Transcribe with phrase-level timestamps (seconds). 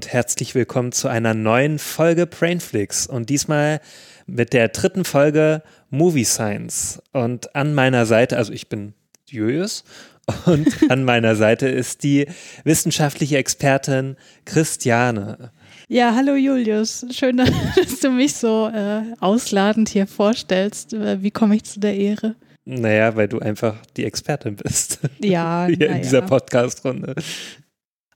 [0.00, 3.82] Und herzlich willkommen zu einer neuen Folge Brainflix und diesmal
[4.26, 7.02] mit der dritten Folge Movie Science.
[7.12, 8.94] Und an meiner Seite, also ich bin
[9.26, 9.84] Julius
[10.46, 12.26] und an meiner Seite ist die
[12.64, 15.52] wissenschaftliche Expertin Christiane.
[15.88, 17.04] Ja, hallo Julius.
[17.10, 17.36] Schön,
[17.76, 20.94] dass du mich so äh, ausladend hier vorstellst.
[20.94, 22.36] Äh, wie komme ich zu der Ehre?
[22.64, 25.00] Naja, weil du einfach die Expertin bist.
[25.18, 26.02] Ja, hier in ja.
[26.02, 27.16] dieser Podcast-Runde.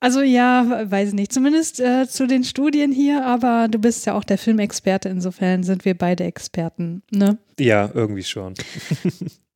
[0.04, 1.32] Also ja, weiß ich nicht.
[1.32, 5.86] Zumindest äh, zu den Studien hier, aber du bist ja auch der Filmexperte, insofern sind
[5.86, 7.38] wir beide Experten, ne?
[7.58, 8.52] Ja, irgendwie schon.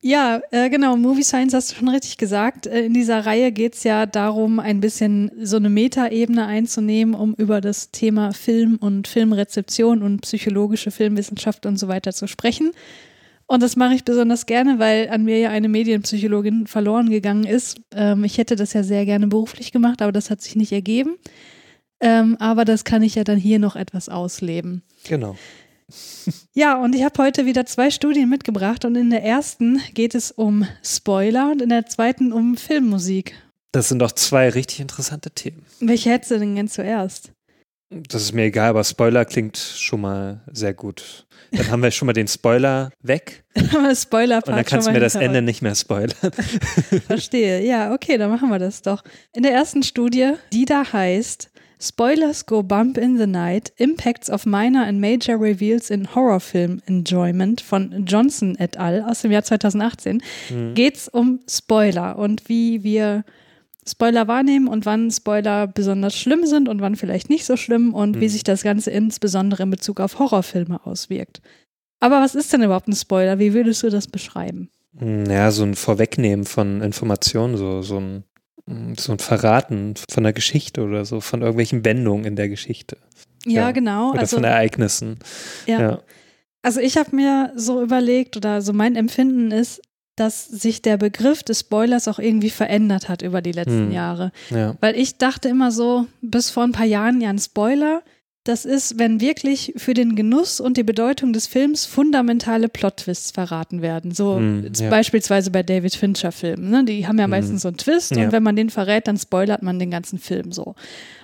[0.01, 2.67] Ja, äh, genau, Movie Science hast du schon richtig gesagt.
[2.67, 7.33] Äh, in dieser Reihe geht es ja darum, ein bisschen so eine Metaebene einzunehmen, um
[7.33, 12.71] über das Thema Film und Filmrezeption und psychologische Filmwissenschaft und so weiter zu sprechen.
[13.49, 17.81] Und das mache ich besonders gerne, weil an mir ja eine Medienpsychologin verloren gegangen ist.
[17.91, 21.17] Ähm, ich hätte das ja sehr gerne beruflich gemacht, aber das hat sich nicht ergeben.
[21.99, 24.83] Ähm, aber das kann ich ja dann hier noch etwas ausleben.
[25.07, 25.35] Genau.
[26.53, 30.29] Ja, und ich habe heute wieder zwei Studien mitgebracht und in der ersten geht es
[30.29, 33.33] um Spoiler und in der zweiten um Filmmusik.
[33.71, 35.65] Das sind doch zwei richtig interessante Themen.
[35.79, 37.31] Welche hättest du denn gern zuerst?
[37.89, 41.25] Das ist mir egal, aber Spoiler klingt schon mal sehr gut.
[41.51, 43.43] Dann haben wir schon mal den Spoiler weg.
[43.95, 46.13] Spoiler Und dann kannst du mir das Ende nicht mehr spoilern.
[47.07, 47.65] Verstehe.
[47.65, 49.03] Ja, okay, dann machen wir das doch.
[49.33, 51.49] In der ersten Studie, die da heißt
[51.81, 57.61] Spoilers go bump in the night, Impacts of minor and major reveals in Horrorfilm Enjoyment
[57.61, 59.01] von Johnson et al.
[59.07, 60.73] aus dem Jahr 2018, Mhm.
[60.73, 63.23] geht es um Spoiler und wie wir
[63.89, 68.19] Spoiler wahrnehmen und wann Spoiler besonders schlimm sind und wann vielleicht nicht so schlimm und
[68.19, 68.29] wie Mhm.
[68.29, 71.41] sich das Ganze insbesondere in Bezug auf Horrorfilme auswirkt.
[71.99, 73.39] Aber was ist denn überhaupt ein Spoiler?
[73.39, 74.69] Wie würdest du das beschreiben?
[75.01, 78.23] Ja, so ein Vorwegnehmen von Informationen, so, so, ein,
[78.97, 82.97] so ein Verraten von der Geschichte oder so, von irgendwelchen Wendungen in der Geschichte.
[83.45, 84.11] Ja, Ja, genau.
[84.11, 85.19] Oder also, von Ereignissen.
[85.67, 85.79] ja.
[85.81, 85.99] Ja.
[86.61, 89.81] also ich habe mir so überlegt oder so mein Empfinden ist,
[90.19, 93.91] dass sich der Begriff des Spoilers auch irgendwie verändert hat über die letzten Hm.
[93.91, 94.31] Jahre.
[94.49, 94.75] ja.
[94.81, 98.01] Weil ich dachte immer so, bis vor ein paar Jahren, ja, ein Spoiler,
[98.45, 103.81] das ist, wenn wirklich für den Genuss und die Bedeutung des Films fundamentale Plot-Twists verraten
[103.81, 104.11] werden.
[104.11, 104.89] So jetzt ja.
[104.89, 106.69] beispielsweise bei David Fincher-Filmen.
[106.69, 106.83] Ne?
[106.85, 107.31] Die haben ja Hm.
[107.31, 108.25] meistens so einen Twist Ja.
[108.25, 110.73] und wenn man den verrät, dann spoilert man den ganzen Film so.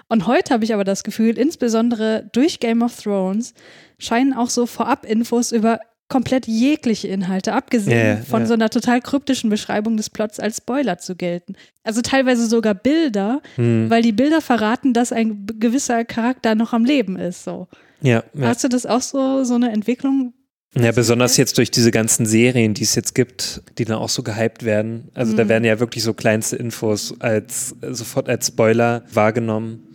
[0.07, 3.53] Und heute habe ich aber das Gefühl, insbesondere durch Game of Thrones
[3.97, 8.45] scheinen auch so Vorab-Infos über komplett jegliche Inhalte, abgesehen ja, von ja.
[8.47, 11.55] so einer total kryptischen Beschreibung des Plots als Spoiler zu gelten.
[11.83, 13.89] Also teilweise sogar Bilder, Hm.
[13.89, 17.43] weil die Bilder verraten, dass ein gewisser Charakter noch am Leben ist.
[17.43, 17.67] So.
[18.01, 18.47] ja, ja.
[18.47, 20.33] Hast du das auch so, so eine Entwicklung?
[20.77, 24.23] Ja, besonders jetzt durch diese ganzen Serien, die es jetzt gibt, die dann auch so
[24.23, 25.09] gehypt werden.
[25.13, 25.49] Also da Mhm.
[25.49, 29.87] werden ja wirklich so kleinste Infos als sofort als Spoiler wahrgenommen.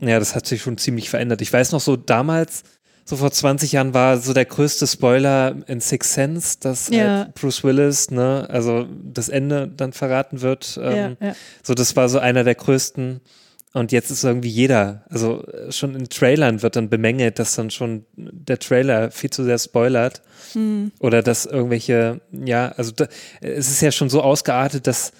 [0.00, 1.40] Ja, das hat sich schon ziemlich verändert.
[1.40, 2.64] Ich weiß noch so damals,
[3.04, 7.18] so vor 20 Jahren war so der größte Spoiler in Six Sense, dass Ja.
[7.24, 10.78] halt Bruce Willis, ne, also das Ende dann verraten wird.
[10.82, 11.36] Ähm, ja, ja.
[11.62, 13.20] So, das war so einer der größten.
[13.74, 17.70] Und jetzt ist irgendwie jeder, also äh, schon in Trailern wird dann bemängelt, dass dann
[17.70, 20.22] schon der Trailer viel zu sehr spoilert.
[20.52, 20.92] Hm.
[21.00, 23.08] Oder dass irgendwelche, ja, also da,
[23.40, 25.12] es ist ja schon so ausgeartet, dass,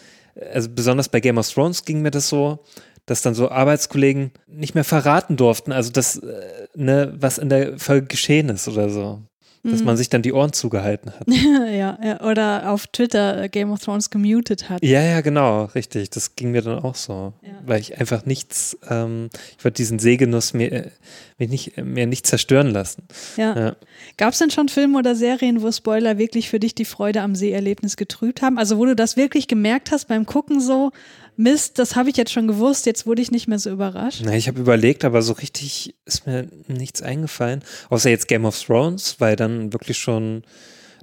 [0.53, 2.61] also besonders bei Game of Thrones ging mir das so,
[3.07, 7.79] dass dann so Arbeitskollegen nicht mehr verraten durften, also das, äh, ne, was in der
[7.79, 9.21] Folge geschehen ist oder so.
[9.67, 9.87] Dass Mhm.
[9.87, 11.27] man sich dann die Ohren zugehalten hat.
[11.73, 12.21] ja, ja.
[12.21, 14.85] Oder auf Twitter Game of Thrones gemutet hat.
[14.85, 16.11] Ja, ja, genau, richtig.
[16.11, 17.33] Das ging mir dann auch so.
[17.41, 17.53] Ja.
[17.65, 20.91] Weil ich einfach nichts, ähm, ich wollte diesen Sehgenuss mir, äh,
[21.39, 23.05] mir, nicht, mir nicht zerstören lassen.
[23.39, 23.59] Ja.
[23.59, 23.77] Ja.
[24.19, 27.35] Gab es denn schon Filme oder Serien, wo Spoiler wirklich für dich die Freude am
[27.35, 28.59] Seherlebnis getrübt haben?
[28.59, 30.91] Also wo du das wirklich gemerkt hast beim Gucken so,
[31.37, 34.23] Mist, das habe ich jetzt schon gewusst, jetzt wurde ich nicht mehr so überrascht.
[34.25, 37.63] Na, ich habe überlegt, aber so richtig ist mir nichts eingefallen.
[37.91, 40.43] Außer jetzt Game of Thrones, weil dann wirklich schon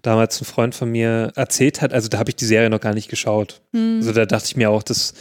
[0.01, 2.93] damals ein Freund von mir erzählt hat, also da habe ich die Serie noch gar
[2.93, 3.61] nicht geschaut.
[3.73, 3.97] Hm.
[3.97, 5.13] Also da dachte ich mir auch, das,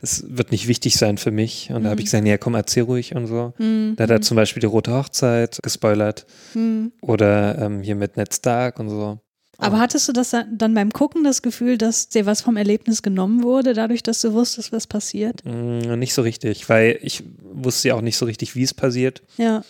[0.00, 1.70] das wird nicht wichtig sein für mich.
[1.70, 3.54] Und da habe ich gesagt, ja komm, erzähl ruhig und so.
[3.56, 3.94] Hm.
[3.96, 6.92] Da hat er zum Beispiel die Rote Hochzeit gespoilert Hm.
[7.00, 9.18] oder ähm, hier mit Ned Stark und so.
[9.58, 13.42] Aber hattest du das dann beim Gucken das Gefühl, dass dir was vom Erlebnis genommen
[13.42, 15.42] wurde, dadurch, dass du wusstest, was passiert?
[15.44, 19.22] Mm, nicht so richtig, weil ich wusste ja auch nicht so richtig, wie es passiert.
[19.38, 19.64] Ja.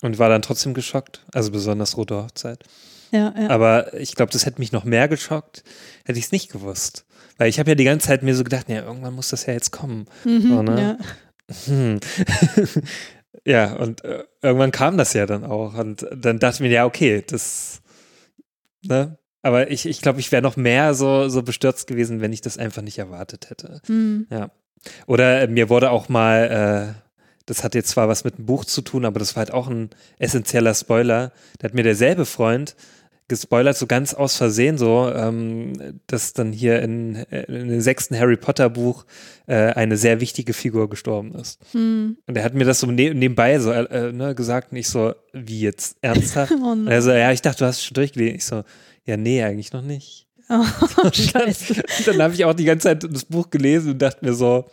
[0.00, 1.24] Und war dann trotzdem geschockt.
[1.32, 2.64] Also besonders Rote Hochzeit.
[3.10, 3.48] Ja, ja.
[3.50, 5.64] Aber ich glaube, das hätte mich noch mehr geschockt,
[6.04, 7.04] hätte ich es nicht gewusst.
[7.36, 9.52] Weil ich habe ja die ganze Zeit mir so gedacht, ja, irgendwann muss das ja
[9.52, 10.06] jetzt kommen.
[10.24, 10.80] mhm, so, ne?
[10.80, 10.98] ja.
[11.66, 12.00] Hm.
[13.44, 15.74] ja, und äh, irgendwann kam das ja dann auch.
[15.74, 17.80] Und dann dachte ich mir, ja, okay, das,
[18.88, 19.18] ne?
[19.42, 22.58] Aber ich, ich glaube, ich wäre noch mehr so, so bestürzt gewesen, wenn ich das
[22.58, 23.80] einfach nicht erwartet hätte.
[23.86, 24.26] Mhm.
[24.30, 24.50] Ja.
[25.06, 27.02] Oder äh, mir wurde auch mal, äh,
[27.46, 29.68] das hat jetzt zwar was mit dem Buch zu tun, aber das war halt auch
[29.68, 31.32] ein essentieller Spoiler.
[31.58, 32.76] Da hat mir derselbe Freund
[33.28, 38.18] gespoilert, so ganz aus Versehen, so, ähm, dass dann hier in, äh, in dem sechsten
[38.18, 39.04] Harry Potter Buch
[39.46, 41.60] äh, eine sehr wichtige Figur gestorben ist.
[41.74, 42.16] Mhm.
[42.26, 45.60] Und er hat mir das so ne nebenbei so äh, ne, gesagt, nicht so, wie
[45.60, 46.52] jetzt, ernsthaft?
[46.60, 48.36] Oh Und er so, ja, ich dachte, du hast es schon durchgelesen.
[48.36, 48.64] Ich so,
[49.04, 50.26] ja, nee, eigentlich noch nicht.
[50.48, 50.64] Oh,
[51.02, 51.54] Und dann,
[52.06, 54.64] dann habe ich auch die ganze Zeit das Buch gelesen und dachte mir so,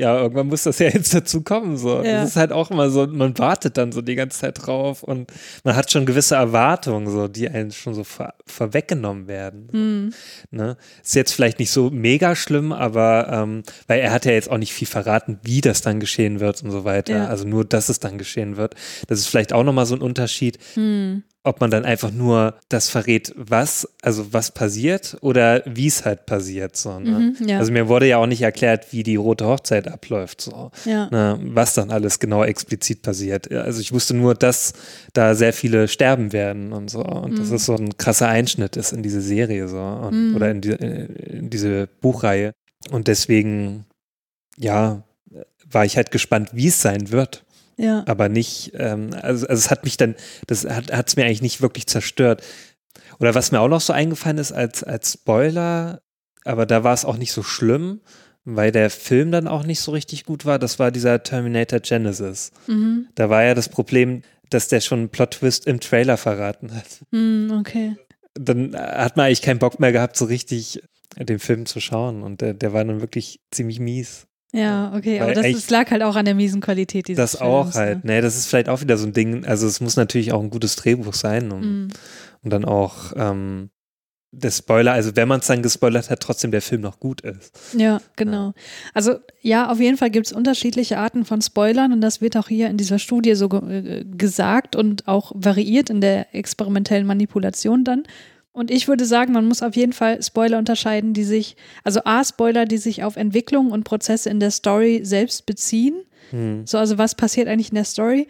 [0.00, 1.76] ja, irgendwann muss das ja jetzt dazu kommen.
[1.76, 2.02] So.
[2.02, 2.22] Ja.
[2.22, 5.30] Das ist halt auch immer so, man wartet dann so die ganze Zeit drauf und
[5.62, 9.68] man hat schon gewisse Erwartungen, so, die einem schon so vor, vorweggenommen werden.
[9.72, 10.14] Mhm.
[10.50, 10.76] Ne?
[11.02, 14.58] Ist jetzt vielleicht nicht so mega schlimm, aber ähm, weil er hat ja jetzt auch
[14.58, 17.16] nicht viel verraten, wie das dann geschehen wird und so weiter.
[17.16, 17.26] Ja.
[17.26, 18.74] Also nur, dass es dann geschehen wird.
[19.06, 21.22] Das ist vielleicht auch nochmal so ein Unterschied Mhm.
[21.42, 26.26] Ob man dann einfach nur das verrät, was, also was passiert oder wie es halt
[26.26, 26.76] passiert.
[26.76, 27.34] So, ne?
[27.40, 27.58] Mhm, ja.
[27.58, 31.08] Also mir wurde ja auch nicht erklärt, wie die rote Hochzeit abläuft, so, Ja.
[31.10, 31.38] ne?
[31.42, 33.50] was dann alles genau explizit passiert.
[33.50, 34.74] Also ich wusste nur, dass
[35.14, 37.54] da sehr viele sterben werden und so und dass Mhm.
[37.56, 40.36] es so ein krasser Einschnitt ist in diese Serie so und, Mhm.
[40.36, 42.52] oder in, die, in diese Buchreihe.
[42.90, 43.86] Und deswegen,
[44.58, 45.02] ja,
[45.70, 47.44] war ich halt gespannt, wie es sein wird
[47.80, 48.04] Ja.
[48.06, 50.14] aber nicht, ähm, also, also es hat mich dann,
[50.46, 52.42] das hat es mir eigentlich nicht wirklich zerstört.
[53.18, 56.02] Oder was mir auch noch so eingefallen ist als, als Spoiler,
[56.44, 58.00] aber da war es auch nicht so schlimm,
[58.44, 62.52] weil der Film dann auch nicht so richtig gut war, das war dieser Terminator Genesis.
[62.66, 63.08] Mhm.
[63.14, 67.04] Da war ja das Problem, dass der schon einen Plot-Twist im Trailer verraten hat.
[67.12, 67.96] Mhm, okay.
[68.34, 70.82] Dann hat man eigentlich keinen Bock mehr gehabt, so richtig
[71.16, 74.26] den Film zu schauen und der, der war dann wirklich ziemlich mies.
[74.52, 75.18] Ja, okay.
[75.20, 77.62] Aber Weil das, eigentlich- das lag halt auch an der miesen Qualität dieses Das auch
[77.64, 78.04] Films, halt.
[78.04, 78.14] Ne?
[78.14, 79.44] Nee, das ist vielleicht auch wieder so ein Ding.
[79.44, 81.88] Also es muss natürlich auch ein gutes Drehbuch sein, um, Mhm.
[82.42, 83.70] um dann auch ähm,
[84.32, 87.52] der Spoiler, also wenn man es dann gespoilert hat, trotzdem der Film noch gut ist.
[87.76, 88.52] Ja, genau.
[88.94, 92.46] Also ja, auf jeden Fall gibt es unterschiedliche Arten von Spoilern und das wird auch
[92.48, 97.82] hier in dieser Studie so ge äh, gesagt und auch variiert in der experimentellen Manipulation
[97.84, 98.04] dann.
[98.60, 102.22] Und ich würde sagen, man muss auf jeden Fall Spoiler unterscheiden, die sich, also A,
[102.22, 106.02] Spoiler, die sich auf Entwicklung und Prozesse in der Story selbst beziehen.
[106.28, 106.66] Hm.
[106.66, 108.28] So, also was passiert eigentlich in der Story?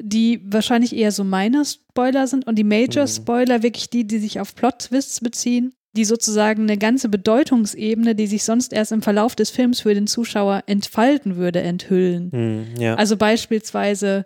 [0.00, 3.08] Die wahrscheinlich eher so minor Spoiler sind und die Major Mhm.
[3.08, 8.44] Spoiler wirklich die, die sich auf Plot-Twists beziehen, die sozusagen eine ganze Bedeutungsebene, die sich
[8.44, 12.32] sonst erst im Verlauf des Films für den Zuschauer entfalten würde, enthüllen.
[12.32, 12.94] Hm, ja.
[12.94, 14.24] Also beispielsweise,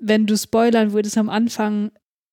[0.00, 1.90] wenn du spoilern würdest am Anfang,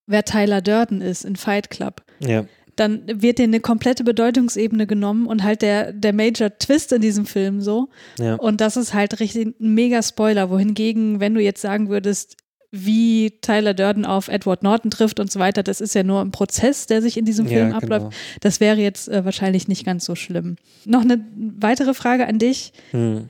[0.09, 2.45] wer Tyler Durden ist in Fight Club, ja.
[2.75, 7.25] dann wird dir eine komplette Bedeutungsebene genommen und halt der, der Major Twist in diesem
[7.25, 7.89] Film so.
[8.17, 8.35] Ja.
[8.35, 10.49] Und das ist halt richtig ein mega Spoiler.
[10.49, 12.37] Wohingegen, wenn du jetzt sagen würdest,
[12.71, 16.31] wie Tyler Durden auf Edward Norton trifft und so weiter, das ist ja nur ein
[16.31, 18.09] Prozess, der sich in diesem Film ja, abläuft.
[18.09, 18.15] genau.
[18.41, 20.55] Das wäre jetzt äh, wahrscheinlich nicht ganz so schlimm.
[20.85, 22.73] Noch eine weitere Frage an dich.
[22.91, 23.29] Hm.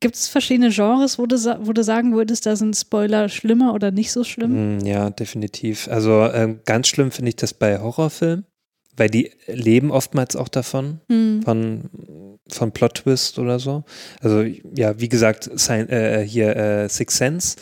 [0.00, 3.90] Gibt es verschiedene Genres, wo du, wo du sagen würdest, da sind Spoiler schlimmer oder
[3.90, 4.80] nicht so schlimm?
[4.80, 5.88] Hm, ja, definitiv.
[5.88, 8.44] Also ähm, ganz schlimm finde ich das bei Horrorfilmen,
[8.96, 11.00] weil die leben oftmals auch davon.
[11.08, 11.40] Hm.
[11.42, 11.88] von,
[12.48, 13.84] von Plot-Twist oder so.
[14.20, 17.56] Also ja, wie gesagt, Sci- äh, hier äh, Six Sense,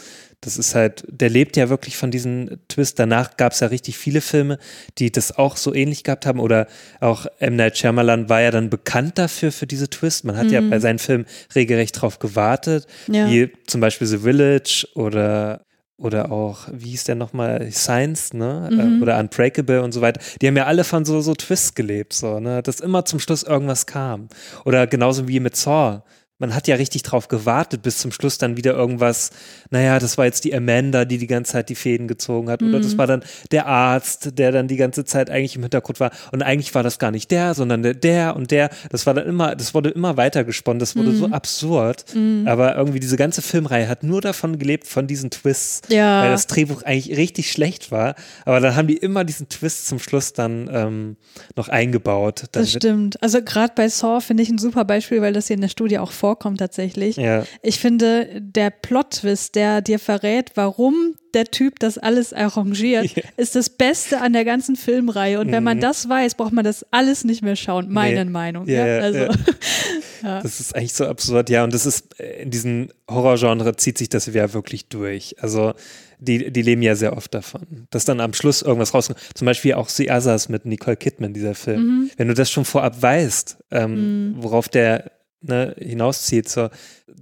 [0.44, 2.98] das ist halt, der lebt ja wirklich von diesen Twist.
[2.98, 4.58] Danach gab es ja richtig viele Filme,
[4.98, 6.40] die das auch so ähnlich gehabt haben.
[6.40, 6.66] Oder
[7.00, 7.56] auch M.
[7.56, 10.24] Night Shyamalan war ja dann bekannt dafür, für diese Twist.
[10.24, 10.70] Man hat ja Mhm.
[10.70, 12.86] bei seinen Filmen regelrecht drauf gewartet.
[13.06, 13.28] Ja.
[13.28, 15.62] Wie zum Beispiel The Village oder
[15.96, 18.68] oder auch, wie hieß der nochmal, Science, ne?
[18.72, 18.98] Mhm.
[18.98, 20.20] Äh, Oder Unbreakable und so weiter.
[20.42, 22.64] Die haben ja alle von so, so Twists gelebt, so, ne?
[22.64, 24.28] Dass immer zum Schluss irgendwas kam.
[24.64, 26.02] Oder genauso wie mit Saw.
[26.44, 29.30] Man hat ja richtig drauf gewartet, bis zum Schluss dann wieder irgendwas,
[29.70, 32.62] naja, das war jetzt die Amanda, die die ganze Zeit die Fäden gezogen hat.
[32.62, 32.98] Oder das Mhm.
[32.98, 36.10] war dann der Arzt, der dann die ganze Zeit eigentlich im Hintergrund war.
[36.32, 38.68] Und eigentlich war das gar nicht der, sondern der, der und der.
[38.90, 40.80] Das war dann immer, das wurde immer weiter gesponnen.
[40.80, 42.04] Das wurde so absurd.
[42.14, 42.46] Mhm.
[42.46, 45.80] Aber irgendwie diese ganze Filmreihe hat nur davon gelebt, von diesen Twists.
[45.88, 46.24] Ja.
[46.24, 48.16] Weil das Drehbuch eigentlich richtig schlecht war.
[48.44, 51.16] Aber dann haben die immer diesen Twist zum Schluss dann ähm,
[51.56, 52.44] noch eingebaut.
[52.52, 53.22] Dann Das stimmt.
[53.22, 55.98] Also gerade bei Saw finde ich ein super Beispiel, weil das hier in der Studie
[55.98, 56.33] auch vorkommt.
[56.34, 57.16] Vorkommt tatsächlich.
[57.16, 57.44] Ja.
[57.62, 63.22] Ich finde, der Plot-Twist, der dir verrät, warum der Typ das alles arrangiert, Ja.
[63.36, 65.38] ist das Beste an der ganzen Filmreihe.
[65.40, 65.82] Und wenn man Mhm.
[65.82, 68.30] das weiß, braucht man das alles nicht mehr schauen, meine Nee.
[68.30, 68.66] Meinung.
[68.68, 69.18] Ja, Ja, also,
[70.22, 70.40] ja.
[70.42, 71.62] Das ist eigentlich so absurd, ja.
[71.64, 75.36] Und das ist, äh, in diesem Horrorgenre zieht sich das ja wirklich durch.
[75.40, 75.72] Also,
[76.20, 79.18] die, die leben ja sehr oft davon, dass dann am Schluss irgendwas rauskommt.
[79.34, 81.80] Zum Beispiel auch The Others mit Nicole Kidman, dieser Film.
[81.82, 82.10] Mhm.
[82.16, 85.10] Wenn du das schon vorab weißt, ähm, worauf der
[85.46, 86.68] ne, hinauszieht, so,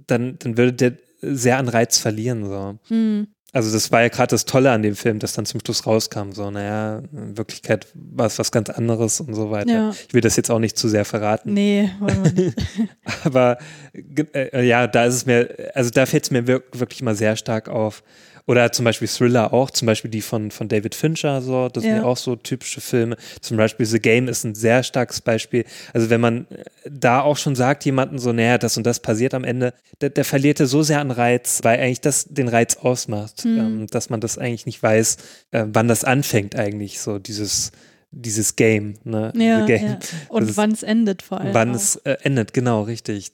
[0.07, 2.45] dann, dann würde der sehr an Reiz verlieren.
[2.45, 2.77] So.
[2.89, 5.85] hm, Also das war ja gerade das Tolle an dem Film, dass dann zum Schluss
[5.85, 9.71] rauskam, so, naja, in Wirklichkeit war es was ganz anderes und so weiter.
[9.73, 9.89] Ja.
[10.07, 11.53] Ich will das jetzt auch nicht zu sehr verraten.
[11.53, 12.57] nee, wollen wir nicht.
[13.23, 13.57] Aber
[13.93, 17.15] ge- äh, ja, da ist es mir, also da fällt es mir wir wirklich mal
[17.15, 18.03] sehr stark auf.
[18.45, 21.91] Oder zum Beispiel Thriller auch, zum Beispiel die von, von David Fincher, so, das sind
[21.93, 21.97] Ja.
[21.99, 23.15] ja auch so typische Filme.
[23.39, 25.63] Zum Beispiel The Game ist ein sehr starkes Beispiel.
[25.93, 29.33] Also wenn man äh, da auch schon sagt, jemanden so, naja, das und das passiert
[29.33, 32.75] am Ende, der, der verliert er so sehr an Reiz, weil eigentlich das den Reiz
[32.75, 33.59] ausmacht, Mhm.
[33.59, 35.17] ähm, dass man das eigentlich nicht weiß,
[35.51, 37.71] äh, wann das anfängt eigentlich, so dieses,
[38.11, 39.31] dieses Game, ne?
[39.37, 39.85] Ja, Game.
[39.85, 39.99] ja.
[40.27, 41.53] Und wann es endet vor allem.
[41.53, 43.31] Wann es äh, endet, genau, richtig.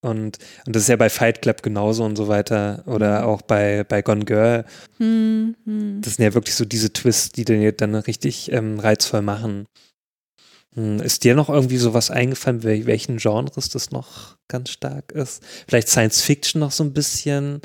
[0.00, 2.82] Und, und das ist ja bei Fight Club genauso und so weiter.
[2.86, 4.64] Oder auch bei, bei Gone Girl.
[4.98, 6.00] Hm, hm.
[6.02, 9.66] Das sind ja wirklich so diese Twists, die den dann richtig ähm, reizvoll machen.
[10.74, 15.42] Hm, ist dir noch irgendwie sowas eingefallen, wel welchen Genres das noch ganz stark ist?
[15.66, 17.60] Vielleicht Science Fiction noch so ein bisschen.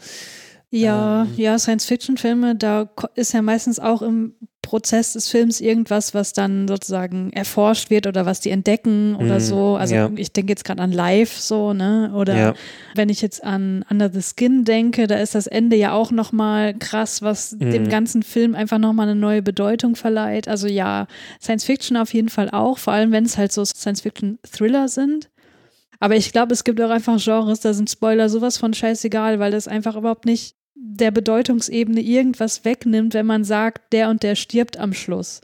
[0.75, 1.30] Ja, Ähm.
[1.38, 7.32] ja, Science-Fiction-Filme, da ist ja meistens auch im Prozess des Films irgendwas, was dann sozusagen
[7.34, 9.75] erforscht wird oder was die entdecken oder Mhm, so.
[9.75, 10.10] Also ja.
[10.15, 12.12] ich denke jetzt gerade an Live so, ne?
[12.15, 12.53] Oder Ja.
[12.96, 16.74] wenn ich jetzt an Under the Skin denke, da ist das Ende ja auch nochmal
[16.74, 17.89] krass, was dem Mhm.
[17.89, 20.48] ganzen Film einfach nochmal eine neue Bedeutung verleiht.
[20.48, 21.06] Also ja,
[21.39, 25.30] Science-Fiction auf jeden Fall auch, vor allem wenn es halt so Science-Fiction-Thriller sind.
[26.00, 29.51] Aber ich glaube, es gibt auch einfach Genres, da sind Spoiler sowas von scheißegal, weil
[29.51, 34.78] das einfach überhaupt nicht der Bedeutungsebene irgendwas wegnimmt, wenn man sagt, der und der stirbt
[34.78, 35.40] am Schluss.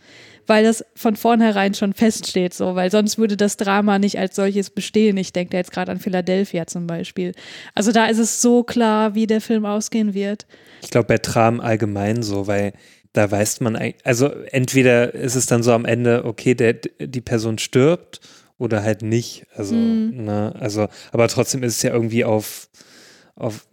[0.48, 4.70] Weil das von vornherein schon feststeht, so, weil sonst würde das Drama nicht als solches
[4.72, 5.16] bestehen.
[5.18, 7.34] Ich denke da jetzt gerade an Philadelphia zum Beispiel.
[7.76, 10.46] Also da ist es so klar, wie der Film ausgehen wird.
[10.82, 12.74] Ich glaube, bei Tram allgemein so, weil
[13.14, 17.60] da weiß man also entweder ist es dann so am Ende, okay, der, die Person
[17.60, 18.20] stirbt
[18.58, 19.46] oder halt nicht.
[19.56, 20.26] Also, Mhm.
[20.26, 22.70] ne, also, aber trotzdem ist es ja irgendwie auf,
[23.36, 23.68] auf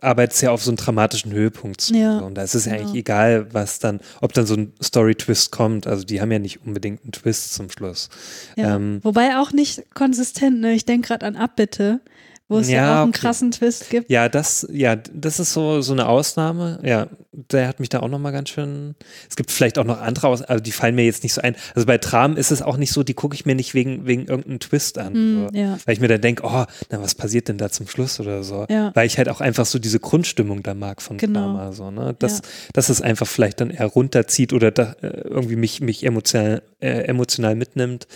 [0.00, 1.94] arbeitet es ja auf so einen dramatischen Höhepunkt zu.
[1.94, 2.18] Ja.
[2.18, 2.84] Und da ist es ja genau.
[2.84, 5.86] eigentlich egal, was dann, ob dann so ein Story-Twist kommt.
[5.86, 8.08] Also die haben ja nicht unbedingt einen Twist zum Schluss.
[8.56, 8.76] Ja.
[8.76, 10.72] Ähm, Wobei auch nicht konsistent, ne?
[10.72, 12.00] Ich denke gerade an Abbitte,
[12.48, 13.20] wo es ja, Ja, auch einen okay.
[13.20, 14.10] krassen Twist gibt.
[14.10, 16.80] Ja, das, ja, das ist so, so eine Ausnahme.
[16.82, 18.94] Ja, der hat mich da auch nochmal ganz schön.
[19.28, 21.56] Es gibt vielleicht auch noch andere Aus, also die fallen mir jetzt nicht so ein.
[21.74, 24.26] Also bei Tram ist es auch nicht so, die gucke ich mir nicht wegen, wegen
[24.26, 25.12] irgendeinem Twist an.
[25.14, 25.58] Hm, so.
[25.58, 25.78] ja.
[25.84, 28.66] Weil ich mir dann denke, oh, na, was passiert denn da zum Schluss oder so?
[28.70, 28.90] Ja.
[28.94, 31.40] Weil ich halt auch einfach so diese Grundstimmung da mag von Genau.
[31.40, 31.72] Drama.
[31.72, 32.16] So, ne?
[32.18, 32.44] Dass, Ja.
[32.72, 37.02] dass es einfach vielleicht dann eher runterzieht oder da, äh, irgendwie mich, mich emotional, äh,
[37.04, 38.06] emotional mitnimmt.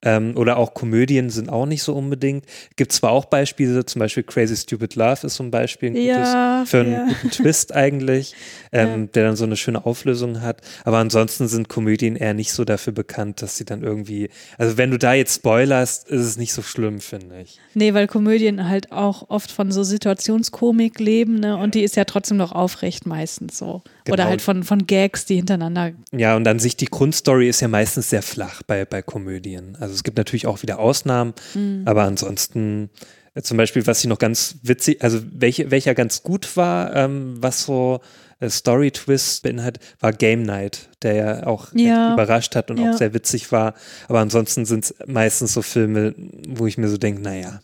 [0.00, 2.44] Ähm, oder auch Komödien sind auch nicht so unbedingt.
[2.76, 6.08] Gibt zwar auch Beispiele, zum Beispiel Crazy Stupid Love ist so ein Beispiel, ein gutes,
[6.08, 7.06] Ja, für einen ja.
[7.06, 8.34] guten Twist eigentlich,
[8.72, 10.60] ähm, der dann so eine schöne Auflösung hat.
[10.84, 14.92] Aber ansonsten sind Komödien eher nicht so dafür bekannt, dass sie dann irgendwie, also wenn
[14.92, 17.58] du da jetzt spoilerst, ist es nicht so schlimm, finde ich.
[17.74, 21.56] Nee, weil Komödien halt auch oft von so Situationskomik leben, ne?
[21.56, 23.82] Und die ist ja trotzdem noch aufrecht meistens so.
[24.08, 24.30] Oder Genau.
[24.30, 25.92] halt von, von Gags, die hintereinander.
[26.12, 29.76] Ja, und an sich die Grundstory ist ja meistens sehr flach bei, bei Komödien.
[29.80, 31.82] Also es gibt natürlich auch wieder Ausnahmen, Mhm.
[31.86, 32.90] aber ansonsten
[33.34, 37.36] äh, zum Beispiel, was ich noch ganz witzig, also welche, welcher ganz gut war, ähm,
[37.40, 38.00] was so
[38.40, 42.12] äh, Story-Twist beinhaltet, war Game Night, der ja auch Ja.
[42.14, 42.90] überrascht hat und Ja.
[42.92, 43.74] auch sehr witzig war.
[44.08, 46.14] Aber ansonsten sind es meistens so Filme,
[46.48, 47.60] wo ich mir so denke, naja,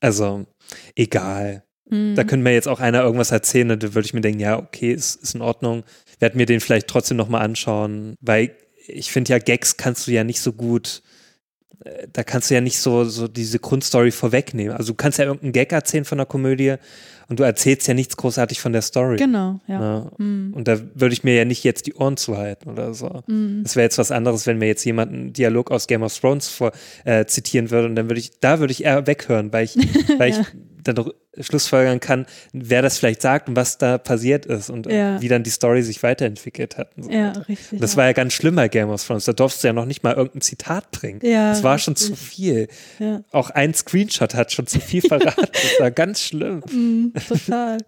[0.00, 0.46] also
[0.96, 1.64] egal.
[1.90, 2.14] Mhm.
[2.14, 4.58] Da könnte mir jetzt auch einer irgendwas erzählen und da würde ich mir denken, ja,
[4.58, 5.84] okay, ist, ist in Ordnung.
[6.18, 8.52] Werde mir den vielleicht trotzdem nochmal anschauen, weil
[8.86, 11.02] ich finde ja, Gags kannst du ja nicht so gut,
[11.84, 14.76] äh, da kannst du ja nicht so, so diese Grundstory vorwegnehmen.
[14.76, 16.74] Also du kannst ja irgendeinen Gag erzählen von der Komödie
[17.28, 19.16] und du erzählst ja nichts großartig von der Story.
[19.16, 19.78] Genau, ja.
[19.78, 20.10] Ne?
[20.18, 20.52] Mhm.
[20.54, 23.22] Und da würde ich mir ja nicht jetzt die Ohren zuhalten oder so.
[23.28, 23.60] Mhm.
[23.62, 26.48] Das wäre jetzt was anderes, wenn mir jetzt jemand einen Dialog aus Game of Thrones
[26.48, 26.72] vor,
[27.04, 29.76] äh, zitieren würde und dann würde ich, da würde ich eher weghören, weil ich,
[30.18, 30.40] weil Ja.
[30.40, 30.46] ich
[30.84, 34.96] dann doch schlussfolgern kann, wer das vielleicht sagt und was da passiert ist und äh,
[34.96, 35.22] Ja.
[35.22, 36.96] wie dann die Story sich weiterentwickelt hat.
[36.96, 37.48] Und so Ja, weiter.
[37.48, 37.80] richtig.
[37.80, 37.96] Das ja.
[37.98, 39.24] war ja ganz schlimm bei Game of Thrones.
[39.24, 41.20] Da durfst du ja noch nicht mal irgendein Zitat bringen.
[41.22, 42.10] Ja, das war schon richtig.
[42.10, 42.68] zu viel.
[42.98, 43.20] ja.
[43.30, 45.46] Auch ein Screenshot hat schon zu viel verraten.
[45.52, 46.62] Das war ganz schlimm.
[46.70, 47.78] Mhm, total.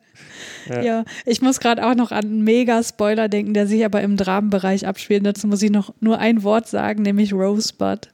[0.69, 0.83] Ja.
[0.83, 1.05] ja.
[1.27, 5.25] ich muss gerade auch noch an einen Mega-Spoiler denken, der sich aber im Dramenbereich abspielt.
[5.27, 8.09] Dazu muss ich noch nur ein Wort sagen, nämlich Rosebud.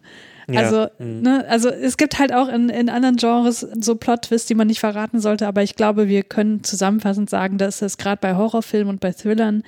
[0.50, 0.61] Ja.
[0.62, 1.21] Also, Mhm.
[1.23, 4.81] ne, also es gibt halt auch in, in anderen Genres so Plot-Twists, die man nicht
[4.81, 9.00] verraten sollte, aber ich glaube, wir können zusammenfassend sagen, dass das gerade bei Horrorfilmen und
[9.00, 9.62] bei Thrillern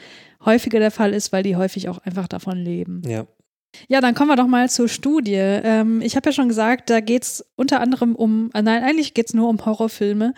[0.45, 3.03] häufiger der Fall ist, weil die häufig auch einfach davon leben.
[3.07, 3.27] Ja.
[3.89, 5.35] Ja, dann kommen wir doch mal zur Studie.
[5.35, 9.15] Ähm, ich habe ja schon gesagt, da geht es unter anderem um, äh, nein, eigentlich
[9.15, 10.35] geht es nur um Horrorfilme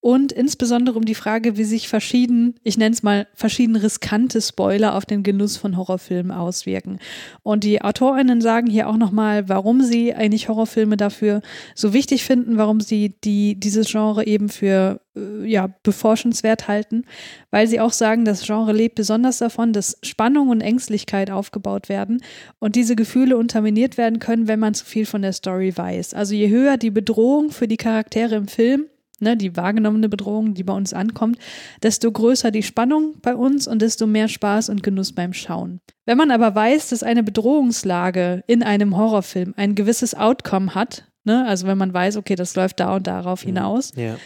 [0.00, 4.94] und insbesondere um die Frage, wie sich verschieden, ich nenne es mal, verschieden riskante Spoiler
[4.94, 6.98] auf den Genuss von Horrorfilmen auswirken.
[7.42, 11.42] Und die AutorInnen sagen hier auch nochmal, warum sie eigentlich Horrorfilme dafür
[11.74, 15.00] so wichtig finden, warum sie die, dieses Genre eben für
[15.44, 17.04] ja, beforschenswert halten,
[17.50, 22.22] weil sie auch sagen, das Genre lebt besonders davon, dass Spannung und Ängstlichkeit aufgebaut werden
[22.58, 26.14] und diese Gefühle unterminiert werden können, wenn man zu viel von der Story weiß.
[26.14, 28.86] Also je höher die Bedrohung für die Charaktere im Film,
[29.20, 31.38] ne, die wahrgenommene Bedrohung, die bei uns ankommt,
[31.82, 35.80] desto größer die Spannung bei uns und desto mehr Spaß und Genuss beim Schauen.
[36.04, 41.46] Wenn man aber weiß, dass eine Bedrohungslage in einem Horrorfilm ein gewisses Outcome hat, ne,
[41.46, 44.16] also wenn man weiß, okay, das läuft da und darauf hinaus, Ja.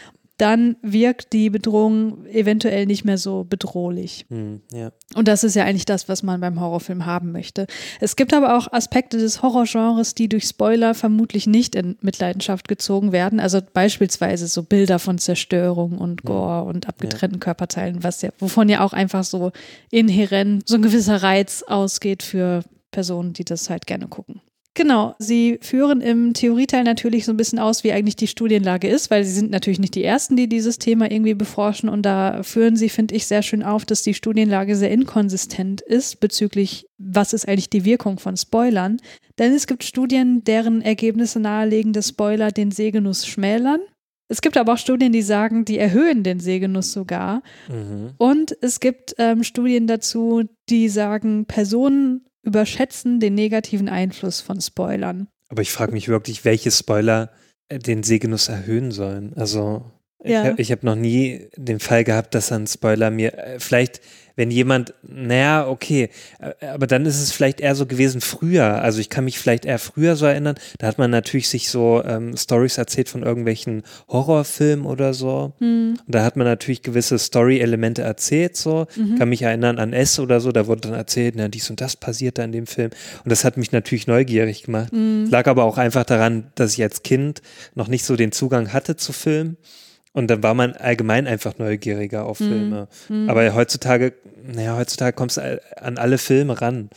[0.41, 4.25] Dann wirkt die Bedrohung eventuell nicht mehr so bedrohlich.
[4.31, 4.63] Mhm.
[4.73, 4.93] Ja.
[5.15, 7.67] Und das ist ja eigentlich das, was man beim Horrorfilm haben möchte.
[8.01, 13.13] Es gibt aber auch Aspekte des Horrorgenres, die durch Spoiler vermutlich nicht in Mitleidenschaft gezogen
[13.13, 13.39] werden.
[13.39, 18.83] Also beispielsweise so Bilder von Zerstörung und Gore und abgetrennten Körperteilen, was ja, wovon ja
[18.83, 19.53] auch einfach so
[19.91, 24.41] inhärent so ein gewisser Reiz ausgeht für Personen, die das halt gerne gucken.
[24.75, 29.11] Genau, sie führen im Theorieteil natürlich so ein bisschen aus, wie eigentlich die Studienlage ist,
[29.11, 32.77] weil sie sind natürlich nicht die Ersten, die dieses Thema irgendwie beforschen und da führen
[32.77, 37.49] sie, finde ich, sehr schön auf, dass die Studienlage sehr inkonsistent ist bezüglich, was ist
[37.49, 38.99] eigentlich die Wirkung von Spoilern.
[39.41, 43.81] Denn es gibt Studien, deren Ergebnisse nahelegen, dass Spoiler den Sehgenuss schmälern.
[44.29, 47.43] Es gibt aber auch Studien, die sagen, die erhöhen den Sehgenuss sogar.
[47.69, 48.11] Mhm.
[48.19, 55.29] Und es gibt ähm, Studien dazu, die sagen, Personen überschätzen den negativen Einfluss von Spoilern.
[55.49, 57.31] Aber ich frage mich wirklich, welche Spoiler
[57.69, 59.35] äh, den Sehgenuss erhöhen sollen.
[59.37, 59.85] Also
[60.23, 60.45] ich Ja.
[60.45, 64.01] habe hab noch nie den Fall gehabt, dass ein Spoiler mir äh, vielleicht,
[64.37, 66.11] wenn jemand, naja, okay,
[66.41, 68.83] äh, aber dann ist es vielleicht eher so gewesen früher.
[68.83, 70.57] Also ich kann mich vielleicht eher früher so erinnern.
[70.79, 75.53] Da hat man natürlich sich so ähm, Stories erzählt von irgendwelchen Horrorfilmen oder so.
[75.59, 78.87] Hm, Und da hat man natürlich gewisse Story-Elemente erzählt, so.
[78.97, 79.19] Mhm.
[79.19, 81.97] Kann mich erinnern an S oder so, da wurde dann erzählt, na, dies und das
[81.97, 82.91] passiert da in dem Film.
[83.25, 84.93] Und das hat mich natürlich neugierig gemacht.
[84.93, 85.29] Mhm.
[85.31, 87.43] Lag aber auch einfach daran, dass ich als Kind
[87.75, 89.57] noch nicht so den Zugang hatte zu Filmen.
[90.13, 92.89] Und dann war man allgemein einfach neugieriger auf Filme.
[93.29, 94.13] Aber heutzutage,
[94.45, 96.91] naja, heutzutage kommst du an alle Filme ran.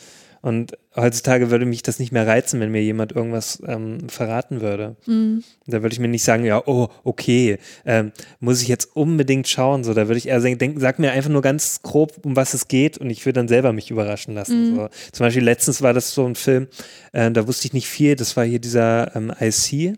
[0.43, 4.97] Und heutzutage würde mich das nicht mehr reizen, wenn mir jemand irgendwas ähm, verraten würde.
[5.05, 5.41] Mhm.
[5.67, 9.85] Da würde ich mir nicht sagen, ja, oh, okay, ähm, muss ich jetzt unbedingt schauen.
[9.85, 12.53] So, da würde ich eher sagen, denk, sag mir einfach nur ganz grob, um was
[12.53, 14.75] es geht und ich würde dann selber mich überraschen lassen.
[14.75, 14.89] So.
[15.13, 16.67] Zum Beispiel letztens war das so ein Film,
[17.13, 19.97] äh, da wusste ich nicht viel, das war hier dieser ähm, IC,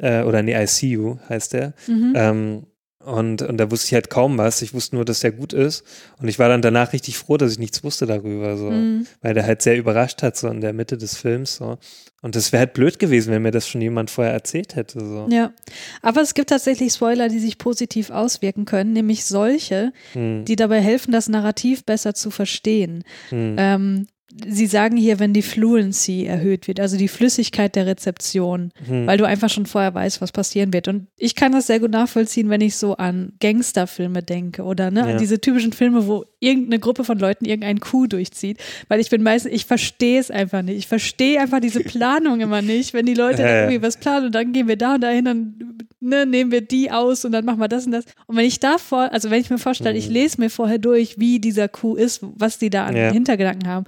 [0.00, 1.72] äh, oder nee, ICU heißt der.
[1.88, 2.66] Ähm,
[3.04, 4.62] und, und da wusste ich halt kaum was.
[4.62, 5.84] Ich wusste nur, dass der gut ist.
[6.22, 8.70] Und ich war dann danach richtig froh, dass ich nichts wusste darüber, so.
[8.70, 9.06] Mhm.
[9.20, 11.76] Weil der halt sehr überrascht hat, so in der Mitte des Films, so.
[12.22, 15.26] Und das wäre halt blöd gewesen, wenn mir das schon jemand vorher erzählt hätte, so.
[15.30, 15.52] Ja,
[16.00, 20.80] aber es gibt tatsächlich Spoiler, die sich positiv auswirken können, nämlich solche, Hm, die dabei
[20.80, 23.04] helfen, das Narrativ besser zu verstehen.
[23.28, 24.06] hm, Ähm,
[24.52, 29.06] Sie sagen hier, wenn die Fluency erhöht wird, also die Flüssigkeit der Rezeption, hm.
[29.06, 30.88] weil du einfach schon vorher weißt, was passieren wird.
[30.88, 35.00] Und ich kann das sehr gut nachvollziehen, wenn ich so an Gangsterfilme denke oder ne,
[35.00, 35.06] Ja.
[35.06, 38.58] an diese typischen Filme, wo irgendeine Gruppe von Leuten irgendeinen Coup durchzieht.
[38.88, 40.78] Weil ich bin meistens, ich verstehe es einfach nicht.
[40.78, 43.60] Ich verstehe einfach diese Planung immer nicht, wenn die Leute ja.
[43.60, 46.90] irgendwie was planen und dann gehen wir da und dahin, dann ne, nehmen wir die
[46.90, 48.04] aus und dann machen wir das und das.
[48.26, 51.38] Und wenn ich davor, also wenn ich mir vorstelle, ich lese mir vorher durch, wie
[51.38, 53.00] dieser Coup ist, was die da an Mhm.
[53.00, 53.10] Ja.
[53.12, 53.86] Hintergedanken haben,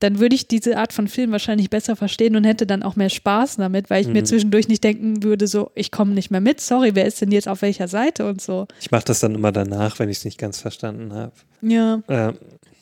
[0.00, 3.08] dann würde ich diese Art von Film wahrscheinlich besser verstehen und hätte dann auch mehr
[3.10, 4.12] Spaß damit, weil ich Mhm.
[4.12, 7.32] mir zwischendurch nicht denken würde, so, ich komme nicht mehr mit, sorry, wer ist denn
[7.32, 8.66] jetzt auf welcher Seite und so.
[8.80, 11.32] Ich mache das dann immer danach, wenn ich es nicht ganz verstanden habe.
[11.62, 12.00] Ja.
[12.08, 12.34] Ähm,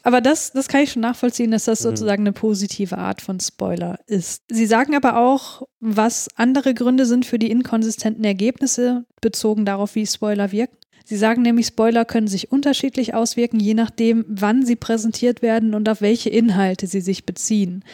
[0.02, 1.70] Aber das, das kann ich schon nachvollziehen, dass Mhm.
[1.72, 4.42] das sozusagen eine positive Art von Spoiler ist.
[4.48, 10.06] Sie sagen aber auch, was andere Gründe sind für die inkonsistenten Ergebnisse, bezogen darauf, wie
[10.06, 10.76] Spoiler wirken.
[11.08, 15.88] Sie sagen nämlich, Spoiler können sich unterschiedlich auswirken, je nachdem, wann sie präsentiert werden und
[15.88, 17.84] auf welche Inhalte sie sich beziehen.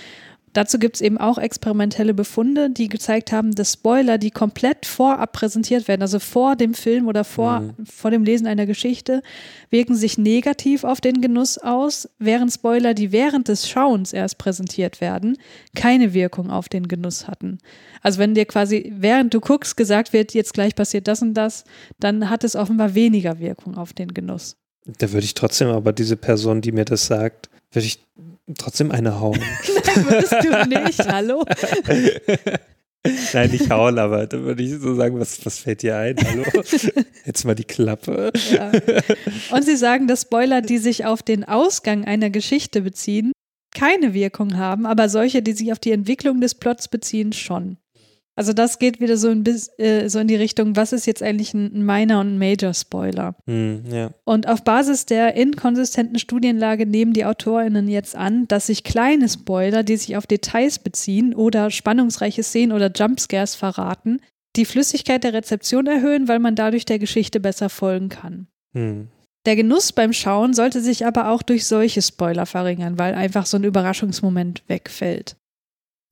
[0.52, 5.32] Dazu gibt es eben auch experimentelle Befunde, die gezeigt haben, dass Spoiler, die komplett vorab
[5.32, 9.22] präsentiert werden, also vor dem Film oder vor, vor dem Lesen einer Geschichte,
[9.70, 15.00] wirken sich negativ auf den Genuss aus, während Spoiler, die während des Schauens erst präsentiert
[15.00, 15.38] werden,
[15.74, 17.58] keine Wirkung auf den Genuss hatten.
[18.02, 21.64] Also wenn dir quasi, während du guckst, gesagt wird, jetzt gleich passiert das und das,
[21.98, 24.61] dann hat es offenbar weniger Wirkung auf den Genuss.
[24.84, 28.04] Da würde ich trotzdem aber diese Person, die mir das sagt, würde ich
[28.58, 29.40] trotzdem eine hauen.
[29.94, 31.44] Würdest du nicht, hallo?
[33.32, 36.16] Nein, nicht hauen, aber da würde ich so sagen, was, was fällt dir ein?
[36.24, 36.44] Hallo?
[37.26, 38.32] Jetzt mal die Klappe.
[38.50, 38.70] Ja.
[39.50, 43.32] Und sie sagen, dass Spoiler, die sich auf den Ausgang einer Geschichte beziehen,
[43.74, 47.78] keine Wirkung haben, aber solche, die sich auf die Entwicklung des Plots beziehen, schon.
[48.34, 51.22] Also das geht wieder so, ein bisschen, äh, so in die Richtung, was ist jetzt
[51.22, 53.36] eigentlich ein Minor und ein Major Spoiler?
[53.46, 54.10] Hm, ja.
[54.24, 59.82] Und auf Basis der inkonsistenten Studienlage nehmen die AutorInnen jetzt an, dass sich kleine Spoiler,
[59.82, 64.20] die sich auf Details beziehen oder spannungsreiche Szenen oder Jumpscares verraten,
[64.56, 68.46] die Flüssigkeit der Rezeption erhöhen, weil man dadurch der Geschichte besser folgen kann.
[68.74, 69.08] Hm.
[69.44, 73.56] Der Genuss beim Schauen sollte sich aber auch durch solche Spoiler verringern, weil einfach so
[73.56, 75.36] ein Überraschungsmoment wegfällt.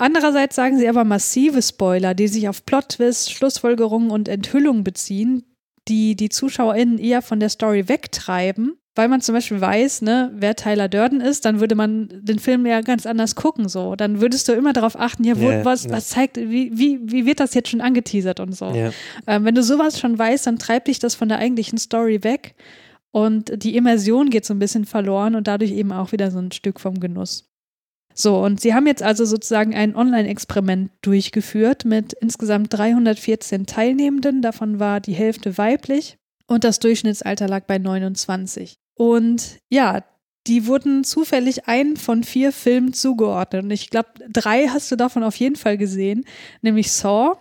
[0.00, 5.44] Andererseits sagen sie aber massive Spoiler, die sich auf Plot-Twists, Schlussfolgerungen und Enthüllungen beziehen,
[5.88, 10.56] die die ZuschauerInnen eher von der Story wegtreiben, weil man zum Beispiel weiß, ne, wer
[10.56, 13.94] Tyler Durden ist, dann würde man den Film ja ganz anders gucken, so.
[13.94, 15.90] Dann würdest du immer darauf achten, ja, wo, Ja, was, ja.
[15.90, 18.70] was zeigt, wie, wie, wie wird das jetzt schon angeteasert und so.
[18.70, 18.92] Ja.
[19.26, 22.54] Ähm, wenn du sowas schon weißt, dann treibt dich das von der eigentlichen Story weg
[23.10, 26.52] und die Immersion geht so ein bisschen verloren und dadurch eben auch wieder so ein
[26.52, 27.49] Stück vom Genuss.
[28.14, 34.42] So, und sie haben jetzt also sozusagen ein Online-Experiment durchgeführt mit insgesamt 314 Teilnehmenden.
[34.42, 38.76] Davon war die Hälfte weiblich und das Durchschnittsalter lag bei 29.
[38.94, 40.04] Und ja,
[40.46, 43.62] die wurden zufällig einen von vier Filmen zugeordnet.
[43.64, 46.24] Und ich glaube, drei hast du davon auf jeden Fall gesehen,
[46.62, 47.36] nämlich Saw.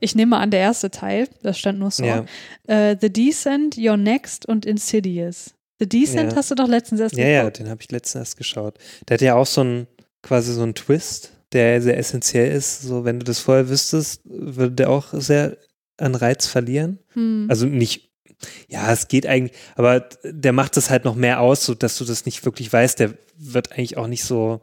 [0.00, 2.24] Ich nehme an, der erste Teil, das stand nur Saw.
[2.68, 2.90] Ja.
[2.90, 5.54] Äh, The Descent, Your Next und Insidious.
[5.78, 6.36] The Descent Ja.
[6.38, 7.58] hast du doch letztens erst Ja, ja, geguckt.
[7.60, 8.78] den habe ich letztens erst geschaut.
[9.08, 9.86] Der hat ja auch so ein,
[10.24, 12.82] quasi so einen Twist, der sehr essentiell ist.
[12.82, 15.56] So, wenn du das vorher wüsstest, würde der auch sehr
[15.96, 16.98] an Reiz verlieren.
[17.12, 17.46] Hm.
[17.48, 18.10] Also nicht,
[18.68, 22.04] ja, es geht eigentlich, aber der macht das halt noch mehr aus, so dass du
[22.04, 22.98] das nicht wirklich weißt.
[22.98, 24.62] Der wird eigentlich auch nicht so,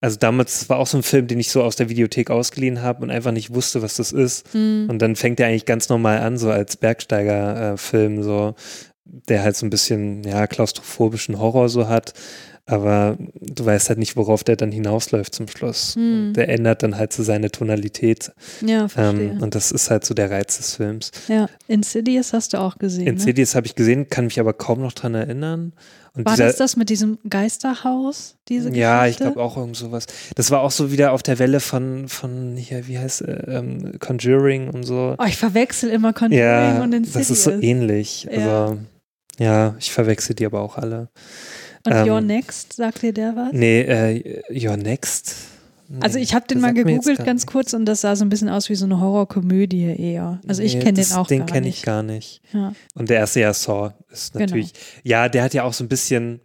[0.00, 3.02] also damals war auch so ein Film, den ich so aus der Videothek ausgeliehen habe
[3.02, 4.52] und einfach nicht wusste, was das ist.
[4.52, 4.88] Hm.
[4.90, 8.54] Und dann fängt er eigentlich ganz normal an, so als Bergsteiger-Film, so,
[9.04, 12.14] der halt so ein bisschen, ja, klaustrophobischen Horror so hat.
[12.66, 15.96] Aber du weißt halt nicht, worauf der dann hinausläuft zum Schluss.
[15.96, 16.32] Hm.
[16.34, 18.32] Der ändert dann halt so seine Tonalität.
[18.64, 19.32] Ja, verstehe.
[19.32, 21.10] Ähm, und das ist halt so der Reiz des Films.
[21.28, 23.04] ja, Insidious hast du auch gesehen.
[23.04, 23.10] Ne?
[23.10, 25.74] Insidious habe ich gesehen, kann mich aber kaum noch dran erinnern.
[26.16, 28.36] Und War dieser, das das mit diesem Geisterhaus?
[28.48, 29.24] Diese ja, ich Geschichte?
[29.34, 30.06] glaube auch irgend sowas.
[30.36, 33.98] Das war auch so wieder auf der Welle von, von hier, wie heißt äh, ähm,
[33.98, 35.16] Conjuring und so.
[35.18, 37.28] Oh, ich verwechsel immer Conjuring Ja, und Insidious.
[37.28, 38.28] das ist so ähnlich.
[38.30, 38.64] Ja.
[38.66, 38.78] Also,
[39.38, 41.08] ja, ich verwechsel die aber auch alle.
[41.86, 43.52] Und ähm, Your Next, sagt dir der was?
[43.52, 45.34] Nee, äh, Your Next.
[45.88, 47.46] Nee, Also ich habe den mal gegoogelt ganz nichts.
[47.46, 50.40] kurz und das sah so ein bisschen aus wie so eine Horrorkomödie eher.
[50.48, 51.78] Also ich Nee, kenne den auch Den gar kenne nicht.
[51.78, 52.40] ich gar nicht.
[52.54, 52.72] Ja.
[52.94, 54.46] Und der erste Jahr Saw ist Genau.
[54.46, 56.40] natürlich, ja, der hat ja auch so ein bisschen,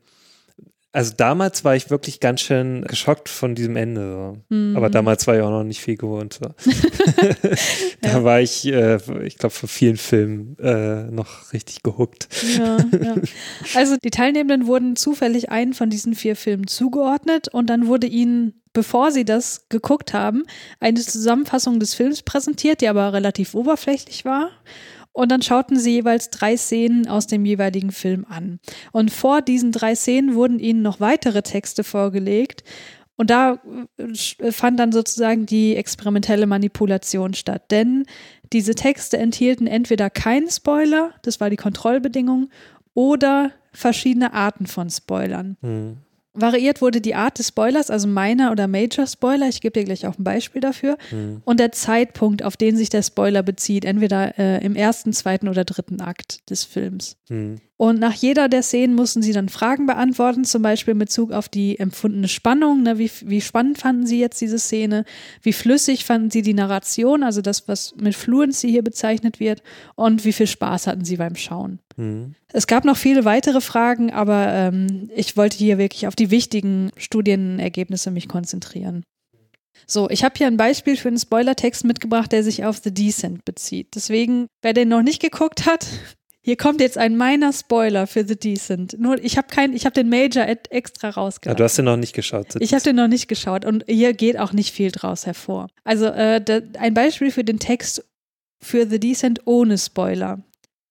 [0.91, 4.11] also damals war ich wirklich ganz schön geschockt von diesem Ende.
[4.49, 4.55] So.
[4.55, 4.75] Mhm.
[4.75, 6.39] Aber damals war ich auch noch nicht viel gewohnt.
[6.41, 6.71] So.
[8.01, 8.23] da Ja.
[8.23, 12.27] war ich, äh, ich glaube, von vielen Filmen äh, noch richtig gehuckt.
[12.57, 13.15] Ja, ja.
[13.75, 18.61] Also die Teilnehmenden wurden zufällig einen von diesen vier Filmen zugeordnet und dann wurde ihnen,
[18.73, 20.43] bevor sie das geguckt haben,
[20.79, 24.49] eine Zusammenfassung des Films präsentiert, die aber relativ oberflächlich war.
[25.11, 28.59] Und dann schauten sie jeweils drei Szenen aus dem jeweiligen Film an.
[28.91, 32.63] Und vor diesen drei Szenen wurden ihnen noch weitere Texte vorgelegt.
[33.17, 33.59] Und da
[33.97, 37.69] äh, fand dann sozusagen die experimentelle Manipulation statt.
[37.71, 38.05] Denn
[38.53, 42.49] diese Texte enthielten entweder keinen Spoiler, das war die Kontrollbedingung,
[42.93, 45.57] oder verschiedene Arten von Spoilern.
[45.61, 45.97] Hm.
[46.41, 50.05] Variiert wurde die Art des Spoilers, also Minor oder Major Spoiler, ich gebe dir gleich
[50.07, 51.41] auch ein Beispiel dafür, Hm.
[51.45, 55.65] und der Zeitpunkt, auf den sich der Spoiler bezieht, entweder äh, im ersten, zweiten oder
[55.65, 57.17] dritten Akt des Films.
[57.29, 57.57] Hm.
[57.81, 61.47] Und nach jeder der Szenen mussten sie dann Fragen beantworten, zum Beispiel in Bezug auf
[61.47, 62.83] die empfundene Spannung.
[62.83, 62.97] Ne?
[62.97, 65.05] Wie, wie spannend fanden sie jetzt diese Szene?
[65.43, 69.63] Wie flüssig fanden sie die Narration, also das, was mit Fluency hier bezeichnet wird?
[69.95, 71.79] Und wie viel Spaß hatten sie beim Schauen?
[71.95, 72.35] Hm.
[72.51, 76.91] Es gab noch viele weitere Fragen, aber ähm, ich wollte hier wirklich auf die wichtigen
[76.97, 79.03] Studienergebnisse mich konzentrieren.
[79.87, 83.45] So, ich habe hier ein Beispiel für einen Spoilertext mitgebracht, der sich auf The Descent
[83.45, 83.95] bezieht.
[83.95, 85.87] Deswegen, wer den noch nicht geguckt hat,
[86.41, 88.97] hier kommt jetzt ein meiner Spoiler für The Decent.
[88.99, 91.57] Nur ich habe keinen, ich habe den Major extra Ja, rausgelassen.
[91.57, 92.55] du hast den noch nicht geschaut.
[92.59, 95.67] Ich habe den noch nicht geschaut und hier geht auch nicht viel draus hervor.
[95.83, 98.05] Also äh, da, ein Beispiel für den Text
[98.61, 100.39] für The Decent ohne Spoiler.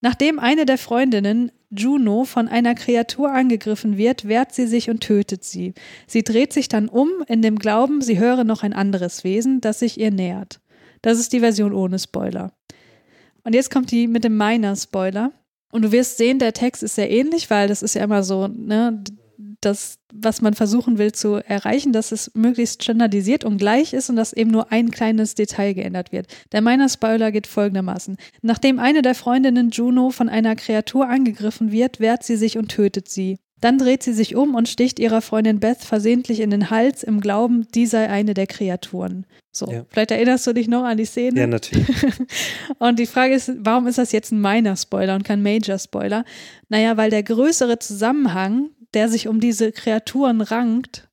[0.00, 5.44] Nachdem eine der Freundinnen, Juno, von einer Kreatur angegriffen wird, wehrt sie sich und tötet
[5.44, 5.74] sie.
[6.06, 9.80] Sie dreht sich dann um, in dem Glauben, sie höre noch ein anderes Wesen, das
[9.80, 10.60] sich ihr nähert.
[11.02, 12.52] Das ist die Version ohne Spoiler.
[13.48, 15.32] Und jetzt kommt die mit dem Minor-Spoiler.
[15.72, 18.46] Und du wirst sehen, der Text ist sehr ähnlich, weil das ist ja immer so,
[18.46, 19.02] ne,
[19.62, 24.16] das, was man versuchen will zu erreichen, dass es möglichst standardisiert und gleich ist und
[24.16, 26.26] dass eben nur ein kleines Detail geändert wird.
[26.52, 28.18] Der meiner Spoiler geht folgendermaßen.
[28.42, 33.08] Nachdem eine der Freundinnen Juno von einer Kreatur angegriffen wird, wehrt sie sich und tötet
[33.08, 33.38] sie.
[33.60, 37.20] Dann dreht sie sich um und sticht ihrer Freundin Beth versehentlich in den Hals im
[37.20, 39.26] Glauben, die sei eine der Kreaturen.
[39.50, 39.84] So, Ja.
[39.88, 41.40] vielleicht erinnerst du dich noch an die Szene.
[41.40, 41.88] Ja, natürlich.
[42.78, 46.24] und die Frage ist, warum ist das jetzt ein minor Spoiler und kein Major Spoiler?
[46.68, 51.08] Naja, weil der größere Zusammenhang, der sich um diese Kreaturen rankt,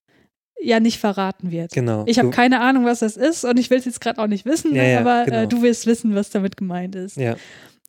[0.61, 1.71] ja nicht verraten wird.
[1.73, 2.03] Genau.
[2.07, 4.45] Ich habe keine Ahnung, was das ist und ich will es jetzt gerade auch nicht
[4.45, 5.45] wissen, Ja, ja, aber äh, genau.
[5.47, 7.17] du willst wissen, was damit gemeint ist.
[7.17, 7.35] Ja,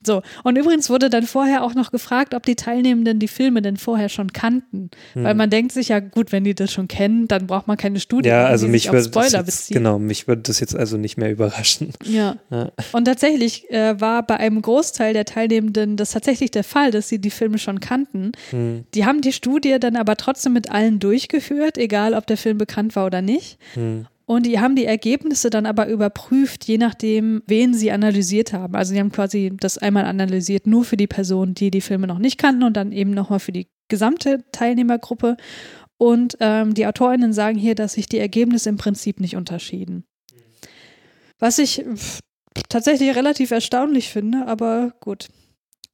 [0.07, 3.77] So, und übrigens wurde dann vorher auch noch gefragt, ob die Teilnehmenden die Filme denn
[3.77, 4.90] vorher schon kannten.
[5.14, 7.99] Weil man denkt sich ja, gut, wenn die das schon kennen, dann braucht man keine
[8.01, 8.37] Studie, Hm.
[8.37, 9.77] ja die also sich mich auf würde das Spoiler jetzt, bezieht.
[9.77, 11.90] genau, mich würde das jetzt also nicht mehr überraschen.
[12.05, 12.37] Ja.
[12.51, 12.71] Ja.
[12.92, 17.19] Und tatsächlich äh, war bei einem Großteil der Teilnehmenden das tatsächlich der Fall, dass sie
[17.19, 18.33] die Filme schon kannten.
[18.51, 22.57] Hm, Die haben die Studie dann aber trotzdem mit allen durchgeführt, egal ob der Film
[22.59, 23.59] bekannt war oder nicht.
[23.75, 28.74] hm, Und die haben die Ergebnisse dann aber überprüft, je nachdem, wen sie analysiert haben.
[28.74, 32.18] Also die haben quasi das einmal analysiert, nur für die Personen, die die Filme noch
[32.18, 35.36] nicht kannten und dann eben nochmal für die gesamte Teilnehmergruppe.
[35.96, 40.04] Und ähm, die AutorInnen sagen hier, dass sich die Ergebnisse im Prinzip nicht unterschieden.
[41.38, 41.84] Was ich
[42.68, 45.28] tatsächlich relativ erstaunlich finde, aber gut.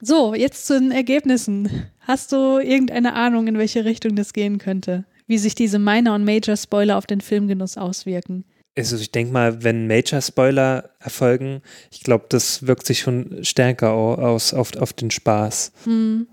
[0.00, 1.68] So, jetzt zu den Ergebnissen.
[2.00, 5.04] Hast du irgendeine Ahnung, in welche Richtung das gehen könnte?
[5.32, 8.44] Wie sich diese Minor- und Major-Spoiler auf den Filmgenuss auswirken?
[8.76, 14.16] Also ich denke mal, wenn Major-Spoiler erfolgen, ich glaube, das wirkt sich schon stärker au-
[14.16, 16.26] aus auf, auf den Spaß, Hm.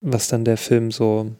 [0.00, 1.32] was dann der Film so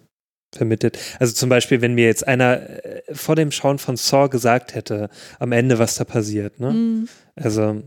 [0.55, 0.98] vermittelt.
[1.18, 5.09] Also zum Beispiel, wenn mir jetzt einer äh, vor dem Schauen von Saw gesagt hätte,
[5.38, 6.72] am Ende, was da passiert, ne?
[6.72, 7.09] Hm.
[7.37, 7.85] Also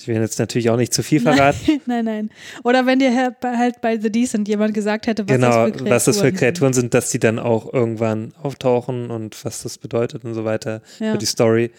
[0.00, 1.80] ich will jetzt natürlich auch nicht zu viel verraten.
[1.86, 2.30] Nein, nein.
[2.64, 5.90] Oder wenn dir halt bei- The Decent jemand gesagt hätte, was genau, das für Kreaturen
[5.90, 6.36] was das für sind.
[6.36, 10.82] Kreaturen sind, dass die dann auch irgendwann auftauchen und was das bedeutet und so weiter
[11.00, 11.12] Ja.
[11.12, 11.70] für die Story,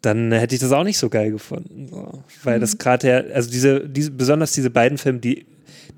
[0.00, 1.86] dann hätte ich das auch nicht so geil gefunden.
[1.88, 2.24] So.
[2.42, 2.78] Weil das Mhm.
[2.78, 5.46] gerade ja, also diese, diese, besonders diese beiden Filme, die,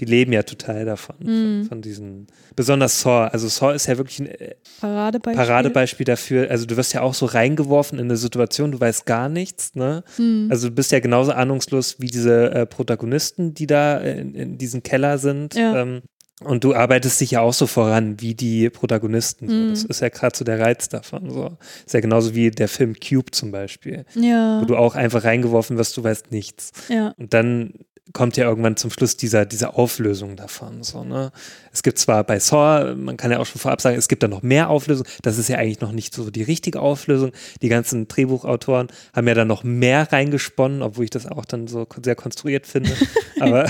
[0.01, 1.61] die leben ja total davon, Mhm.
[1.63, 2.27] von, von diesen,
[2.57, 3.29] besonders Saw.
[3.33, 5.45] Also Saw ist ja wirklich ein äh, Paradebeispiel.
[5.47, 6.51] Paradebeispiel dafür.
[6.51, 10.05] Also du wirst ja auch so reingeworfen in eine Situation, du weißt gar nichts, ne?
[10.17, 10.49] Hm.
[10.51, 14.83] Also du bist ja genauso ahnungslos wie diese äh, Protagonisten, die da in, in diesem
[14.83, 15.55] Keller sind.
[15.55, 15.83] Ja.
[15.83, 16.03] Ähm,
[16.43, 19.47] und du arbeitest dich ja auch so voran wie die Protagonisten.
[19.47, 19.71] Mhm.
[19.71, 21.31] Das ist ja gerade so der Reiz davon.
[21.31, 21.57] So.
[21.87, 25.79] Ist ja genauso wie der Film Cube zum Beispiel, Ja, wo du auch einfach reingeworfen
[25.79, 26.73] wirst, du weißt nichts.
[26.89, 27.15] ja.
[27.19, 27.75] Und dann
[28.13, 30.83] kommt ja irgendwann zum Schluss dieser, diese Auflösung davon.
[30.83, 31.33] So, ne?
[31.75, 34.29] Es gibt zwar bei Saw, man kann ja auch schon vorab sagen, es gibt da
[34.29, 35.07] noch mehr Auflösung.
[35.23, 37.33] Das ist ja eigentlich noch nicht so die richtige Auflösung.
[37.63, 41.87] Die ganzen Drehbuchautoren haben ja dann noch mehr reingesponnen, obwohl ich das auch dann so
[42.03, 42.93] sehr konstruiert finde.
[43.41, 43.65] aber,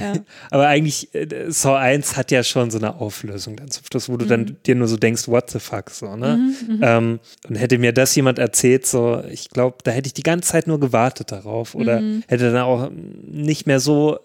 [0.00, 0.14] Ja.
[0.50, 4.16] aber eigentlich, äh, Saw 1 hat ja schon so eine Auflösung dann zum Schluss, wo
[4.16, 4.28] du Mhm.
[4.30, 6.54] dann dir nur so denkst, what the fuck, so, ne?
[6.80, 10.52] Ähm, und hätte mir das jemand erzählt, so, ich glaube, da hätte ich die ganze
[10.52, 12.22] Zeit nur gewartet darauf oder Mhm.
[12.28, 12.90] hätte dann auch
[13.30, 14.18] nicht mehr so,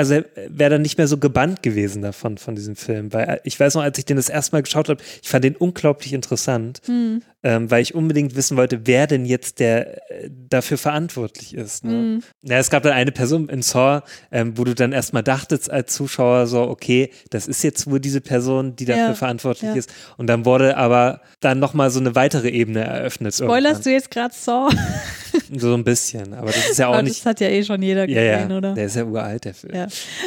[0.00, 3.12] also wäre dann nicht mehr so gebannt gewesen davon, von diesem Film.
[3.12, 5.56] Weil ich weiß noch, als ich den das erste Mal geschaut habe, ich fand den
[5.56, 7.22] unglaublich interessant, Hm.
[7.42, 11.84] Ähm, weil ich unbedingt wissen wollte, wer denn jetzt der äh, dafür verantwortlich ist.
[11.84, 11.92] Ne?
[11.92, 12.22] Hm.
[12.42, 15.94] Ja, es gab dann eine Person in Saw, ähm, wo du dann erstmal dachtest als
[15.94, 19.76] Zuschauer so, okay, das ist jetzt wohl diese Person, die dafür Ja, verantwortlich ja.
[19.76, 19.90] ist.
[20.18, 23.34] Und dann wurde aber dann nochmal so eine weitere Ebene eröffnet.
[23.34, 24.68] Spoilerst du jetzt gerade Saw?
[24.70, 25.58] irgendwann.
[25.60, 27.18] So ein bisschen, aber das ist ja auch Aber nicht.
[27.20, 28.74] das hat ja eh schon jeder Ja, gesehen, ja, oder?
[28.74, 29.74] der ist ja uralt, der Film.
[29.74, 29.86] Ja.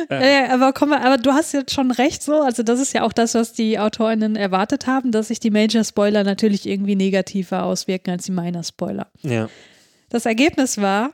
[0.10, 2.41] Ja, ja, aber komm mal, aber du hast jetzt schon recht so.
[2.41, 6.23] Also das ist ja auch das, was die AutorInnen erwartet haben, dass sich die Major-Spoiler
[6.23, 9.08] natürlich irgendwie negativer auswirken als die Minor-Spoiler.
[9.22, 9.50] Ja.
[10.10, 11.12] Das Ergebnis war,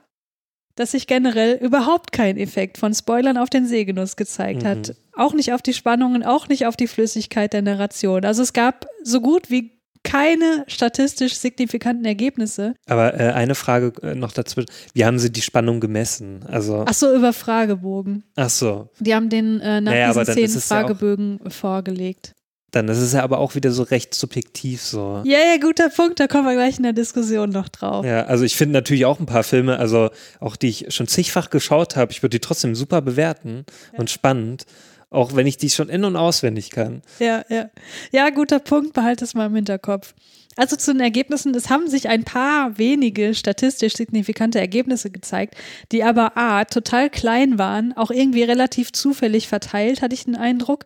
[0.76, 4.96] dass sich generell überhaupt kein Effekt von Spoilern auf den Sehgenuss gezeigt hat.
[5.14, 8.24] Auch nicht auf die Spannungen, auch nicht auf die Flüssigkeit der Narration.
[8.24, 12.74] Also es gab so gut wie keine statistisch signifikanten Ergebnisse.
[12.88, 14.62] Aber äh, eine Frage äh, noch dazu.
[14.94, 16.46] Wie haben Sie die Spannung gemessen?
[16.48, 18.24] Also, Ach so, über Fragebogen.
[18.38, 18.90] ach so.
[19.00, 22.34] Die haben den äh, nach Naja, diesen zehn es ja Fragebögen vorgelegt.
[22.72, 25.22] Dann ist es ja aber auch wieder so recht subjektiv so.
[25.26, 28.06] Ja, ja, guter Punkt, da kommen wir gleich in der Diskussion noch drauf.
[28.06, 31.50] Ja, also ich finde natürlich auch ein paar Filme, also auch die ich schon zigfach
[31.50, 33.66] geschaut habe, ich würde die trotzdem super bewerten
[33.98, 34.66] und spannend,
[35.10, 37.02] auch wenn ich die schon in- und auswendig kann.
[37.20, 37.70] Ja, ja.
[38.12, 40.14] Ja, guter Punkt, behalte es mal im Hinterkopf.
[40.56, 45.56] Also zu den Ergebnissen, es haben sich ein paar wenige statistisch signifikante Ergebnisse gezeigt,
[45.92, 50.86] die aber A, total klein waren, auch irgendwie relativ zufällig verteilt, hatte ich den Eindruck,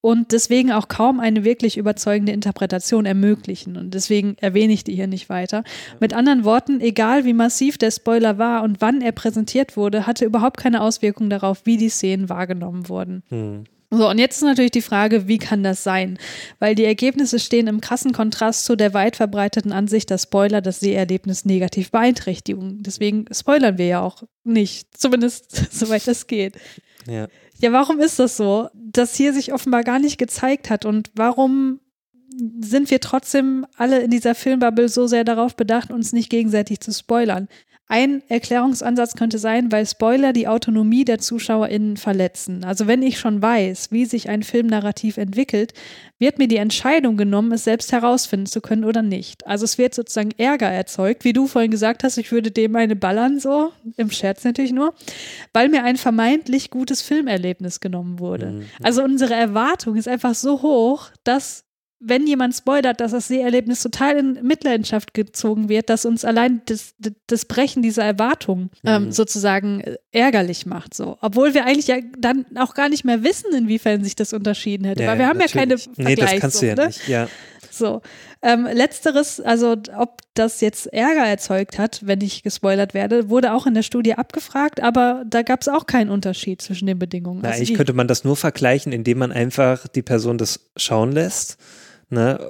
[0.00, 3.76] und deswegen auch kaum eine wirklich überzeugende Interpretation ermöglichen.
[3.76, 5.62] Und deswegen erwähne ich die hier nicht weiter.
[6.00, 10.24] Mit anderen Worten, egal wie massiv der Spoiler war und wann er präsentiert wurde, hatte
[10.24, 13.22] überhaupt keine Auswirkung darauf, wie die Szenen wahrgenommen wurden.
[13.28, 13.64] Hm.
[13.92, 16.16] So, und jetzt ist natürlich die Frage, wie kann das sein?
[16.60, 20.78] Weil die Ergebnisse stehen im krassen Kontrast zu der weit verbreiteten Ansicht, dass Spoiler das
[20.78, 22.84] Seherlebnis negativ beeinträchtigen.
[22.84, 26.56] Deswegen spoilern wir ja auch nicht, zumindest soweit das geht.
[27.08, 27.26] Ja.
[27.60, 31.80] Ja, warum ist das so, dass hier sich offenbar gar nicht gezeigt hat und warum
[32.60, 36.92] sind wir trotzdem alle in dieser Filmbubble so sehr darauf bedacht, uns nicht gegenseitig zu
[36.92, 37.48] spoilern?
[37.92, 42.62] Ein Erklärungsansatz könnte sein, weil Spoiler die Autonomie der ZuschauerInnen verletzen.
[42.62, 45.74] Also wenn ich schon weiß, wie sich ein Filmnarrativ entwickelt,
[46.20, 49.44] wird mir die Entscheidung genommen, es selbst herausfinden zu können oder nicht.
[49.44, 52.94] Also es wird sozusagen Ärger erzeugt, wie du vorhin gesagt hast, ich würde dem eine
[52.94, 54.94] ballern, so, im Scherz natürlich nur,
[55.52, 58.52] weil mir ein vermeintlich gutes Filmerlebnis genommen wurde.
[58.52, 58.66] Mhm.
[58.84, 61.64] Also unsere Erwartung ist einfach so hoch, dass
[62.02, 66.94] wenn jemand spoilert, dass das Seherlebnis total in Mitleidenschaft gezogen wird, dass uns allein das,
[67.26, 69.12] das Brechen dieser Erwartungen ähm, Mhm.
[69.12, 70.94] sozusagen äh, ärgerlich macht.
[70.94, 71.18] So.
[71.20, 75.06] Obwohl wir eigentlich ja dann auch gar nicht mehr wissen, inwiefern sich das unterschieden hätte.
[75.06, 75.98] weil wir haben ja keine natürlich.
[75.98, 76.86] Nee, das kannst du ja ne?
[76.86, 77.06] nicht.
[77.06, 77.28] Ja.
[77.70, 78.00] So.
[78.42, 83.66] Ähm, letzteres, also ob das jetzt Ärger erzeugt hat, wenn ich gespoilert werde, wurde auch
[83.66, 87.40] in der Studie abgefragt, aber da gab es auch keinen Unterschied zwischen den Bedingungen.
[87.42, 91.12] Na, Also eigentlich könnte man das nur vergleichen, indem man einfach die Person das schauen
[91.12, 91.58] lässt.
[92.12, 92.40] Ne,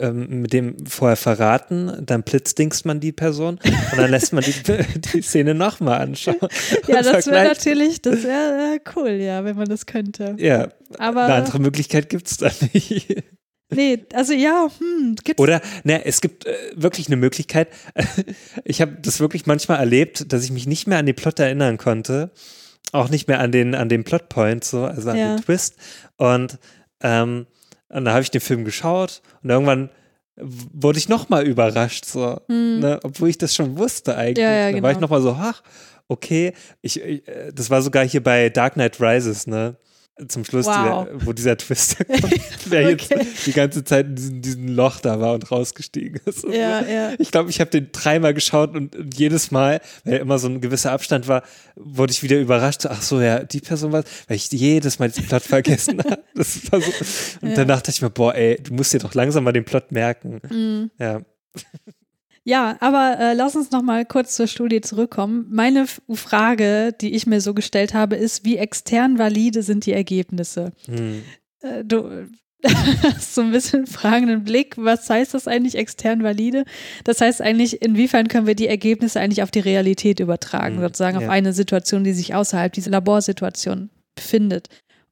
[0.00, 4.54] ähm, mit dem vorher verraten, dann blitzdingst man die Person und dann lässt man die,
[5.12, 6.38] die Szene nochmal anschauen.
[6.88, 10.34] ja, das wäre natürlich, das wäre äh, cool, ja, wenn man das könnte.
[10.38, 13.22] Ja, Aber eine andere Möglichkeit gibt es da nicht.
[13.70, 17.68] nee, also ja, hm, gibt's Oder, ne, es gibt äh, wirklich eine Möglichkeit.
[18.64, 21.76] Ich habe das wirklich manchmal erlebt, dass ich mich nicht mehr an den Plot erinnern
[21.76, 22.30] konnte.
[22.92, 25.36] Auch nicht mehr an den, an den Plotpoint, so, also an Ja.
[25.36, 25.76] den Twist.
[26.16, 26.58] Und,
[27.02, 27.46] ähm,
[27.92, 29.90] und da habe ich den Film geschaut und irgendwann
[30.36, 34.44] wurde ich nochmal überrascht, so, ne, obwohl ich das schon wusste eigentlich.
[34.44, 34.52] Hm.
[34.52, 35.04] Ja, ja, da war ich genau.
[35.04, 35.62] nochmal so, ach,
[36.08, 36.52] okay.
[36.80, 39.76] Ich, ich, äh, das war sogar hier bei Dark Knight Rises, ne?
[40.28, 41.06] Zum Schluss, Wow.
[41.08, 43.16] dieser, wo dieser Twist kommt, wer Okay.
[43.18, 46.44] jetzt die ganze Zeit in diesem, diesem Loch da war und rausgestiegen ist.
[46.44, 47.12] Ja, ja.
[47.18, 50.60] Ich glaube, ich habe den dreimal geschaut und, und jedes Mal, weil immer so ein
[50.60, 51.42] gewisser Abstand war,
[51.76, 52.84] wurde ich wieder überrascht.
[52.86, 56.22] Ach so, ja, die Person war, weil ich jedes Mal diesen Plot vergessen habe.
[56.34, 56.76] So.
[56.76, 57.54] Und Ja.
[57.56, 60.40] danach dachte ich mir, boah, ey, du musst dir doch langsam mal den Plot merken.
[60.48, 60.90] Mhm.
[60.98, 61.22] Ja.
[62.44, 65.46] Ja, aber äh, lass uns noch mal kurz zur Studie zurückkommen.
[65.50, 70.72] Meine Frage, die ich mir so gestellt habe, ist, wie extern valide sind die Ergebnisse?
[70.86, 71.22] Hm.
[71.60, 72.26] Äh, du
[73.02, 74.74] hast so ein bisschen fragenden Blick.
[74.76, 76.64] Was heißt das eigentlich extern valide?
[77.04, 81.20] Das heißt eigentlich, inwiefern können wir die Ergebnisse eigentlich auf die Realität übertragen, Mhm, sozusagen
[81.20, 81.26] ja.
[81.26, 84.68] auf eine Situation, die sich außerhalb dieser Laborsituation befindet.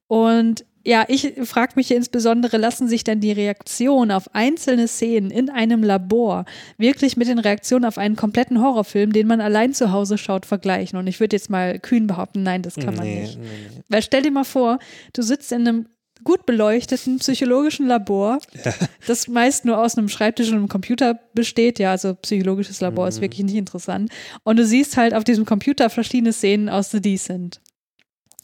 [0.07, 5.29] Und ja, ich frage mich hier insbesondere, lassen sich denn die Reaktionen auf einzelne Szenen
[5.29, 6.45] in einem Labor
[6.77, 10.97] wirklich mit den Reaktionen auf einen kompletten Horrorfilm, den man allein zu Hause schaut, vergleichen?
[10.97, 13.39] Und ich würde jetzt mal kühn behaupten, nein, das kann man nee, nicht.
[13.39, 13.83] Nee, nee.
[13.89, 14.79] Weil stell dir mal vor,
[15.13, 15.85] du sitzt in einem
[16.23, 18.39] gut beleuchteten psychologischen Labor,
[19.07, 21.77] das meist nur aus einem Schreibtisch und einem Computer besteht.
[21.77, 24.11] Ja, also psychologisches Labor ist wirklich nicht interessant.
[24.43, 27.61] Und du siehst halt auf diesem Computer verschiedene Szenen aus The Decent.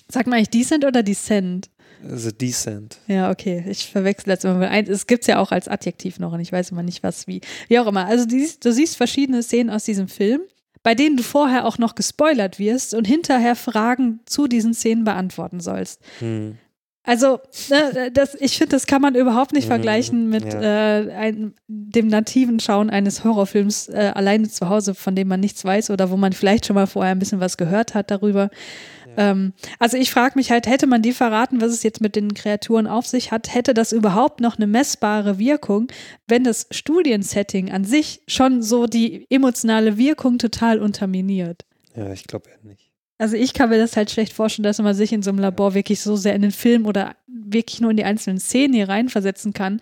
[0.09, 1.69] Sagt man eigentlich Decent oder Descent?
[2.03, 2.97] The Decent.
[3.07, 3.63] Ja, okay.
[3.67, 4.67] Ich verwechsel jetzt immer.
[4.69, 7.27] Ein- Es gibt es ja auch als Adjektiv noch und ich weiß immer nicht, was
[7.27, 7.41] wie.
[7.67, 8.05] Wie auch immer.
[8.05, 10.41] Also du siehst, verschiedene Szenen aus diesem Film,
[10.83, 15.59] bei denen du vorher auch noch gespoilert wirst und hinterher Fragen zu diesen Szenen beantworten
[15.59, 16.01] sollst.
[16.19, 16.57] Hm.
[17.03, 21.53] Also, ne, das, ich finde, das kann man überhaupt nicht Mhm, vergleichen mit äh, ein,
[21.67, 26.11] dem nativen Schauen eines Horrorfilms äh, alleine zu Hause, von dem man nichts weiß oder
[26.11, 28.49] wo man vielleicht schon mal vorher ein bisschen was gehört hat darüber.
[29.17, 32.35] Ähm, also ich frage mich halt, hätte man dir verraten, was es jetzt mit den
[32.35, 35.87] Kreaturen auf sich hat, hätte das überhaupt noch eine messbare Wirkung,
[36.27, 41.65] wenn das Studiensetting an sich schon so die emotionale Wirkung total unterminiert?
[41.95, 42.91] Ja, ich glaube eher nicht.
[43.17, 45.73] Also ich kann mir das halt schlecht vorstellen, dass man sich in so einem Labor
[45.73, 49.53] wirklich so sehr in den Film oder wirklich nur in die einzelnen Szenen hier reinversetzen
[49.53, 49.81] kann,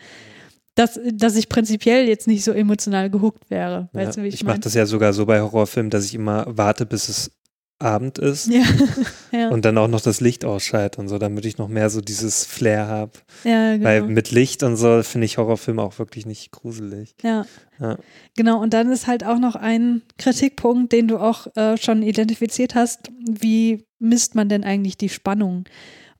[0.76, 3.89] dass, dass ich prinzipiell jetzt nicht so emotional gehuckt wäre.
[3.91, 6.15] Weißt ja, du, wie ich ich, mache das ja sogar so bei Horrorfilmen, dass ich
[6.15, 7.32] immer warte, bis es
[7.79, 8.63] Abend ist Ja,
[9.31, 11.99] ja, und dann auch noch das Licht ausschalte und so, damit ich noch mehr so
[11.99, 13.11] dieses Flair habe.
[13.43, 13.85] ja, genau.
[13.85, 17.15] Weil mit Licht und so finde ich Horrorfilme auch wirklich nicht gruselig.
[17.21, 17.45] ja.
[17.79, 17.97] Ja.
[18.38, 22.73] Genau, und dann ist halt auch noch ein Kritikpunkt, den du auch äh, schon identifiziert
[22.73, 23.11] hast.
[23.27, 25.65] Wie misst man denn eigentlich die Spannung?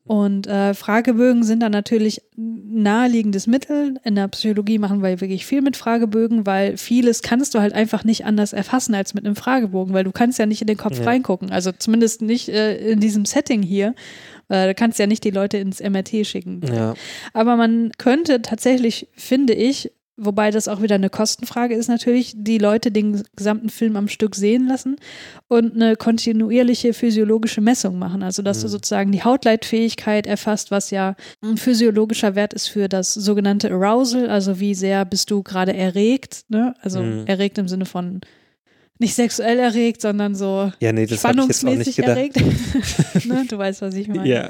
[0.08, 3.96] Und äh, Fragebögen sind dann natürlich naheliegendes Mittel.
[4.04, 8.04] In der Psychologie machen wir wirklich viel mit Fragebögen, weil vieles kannst du halt einfach
[8.04, 11.00] nicht anders erfassen als mit einem Fragebogen, weil du kannst ja nicht in den Kopf
[11.00, 11.06] Ja.
[11.06, 11.52] reingucken.
[11.52, 13.96] Also zumindest nicht äh, in diesem Setting hier.
[14.48, 16.62] Äh, du kannst ja nicht die Leute ins MRT schicken.
[16.72, 16.94] Ja.
[17.34, 22.58] Aber man könnte tatsächlich, finde ich, wobei das auch wieder eine Kostenfrage ist natürlich, die
[22.58, 24.96] Leute den gesamten Film am Stück sehen lassen
[25.48, 28.24] und eine kontinuierliche physiologische Messung machen.
[28.24, 28.72] Also dass du Mhm.
[28.72, 34.60] sozusagen die Hautleitfähigkeit erfasst, was ja ein physiologischer Wert ist für das sogenannte Arousal, also
[34.60, 36.74] wie sehr bist du gerade erregt, ne?
[36.82, 37.24] Also Mhm.
[37.28, 38.22] erregt im Sinne von
[38.98, 42.38] nicht sexuell erregt, sondern so Ja, nee, spannungsmäßig erregt.
[43.26, 43.46] ne?
[43.50, 44.28] Du weißt, was ich meine.
[44.28, 44.50] Ja.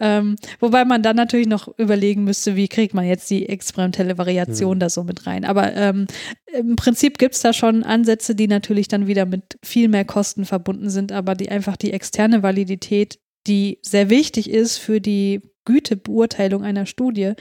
[0.00, 4.72] Ähm, wobei man dann natürlich noch überlegen müsste, wie kriegt man jetzt die experimentelle Variation
[4.72, 4.78] Hm.
[4.80, 5.44] da so mit rein.
[5.44, 6.06] Aber ähm,
[6.52, 10.44] im Prinzip gibt es da schon Ansätze, die natürlich dann wieder mit viel mehr Kosten
[10.44, 16.64] verbunden sind, aber die einfach die externe Validität, die sehr wichtig ist für die Gütebeurteilung
[16.64, 17.32] einer Studie,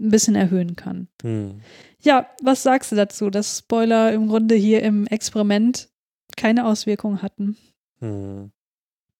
[0.00, 1.08] ein bisschen erhöhen kann.
[1.22, 1.60] Hm.
[2.00, 5.88] Ja, was sagst du dazu, dass Spoiler im Grunde hier im Experiment
[6.36, 7.56] keine Auswirkungen hatten?
[8.00, 8.50] Hm.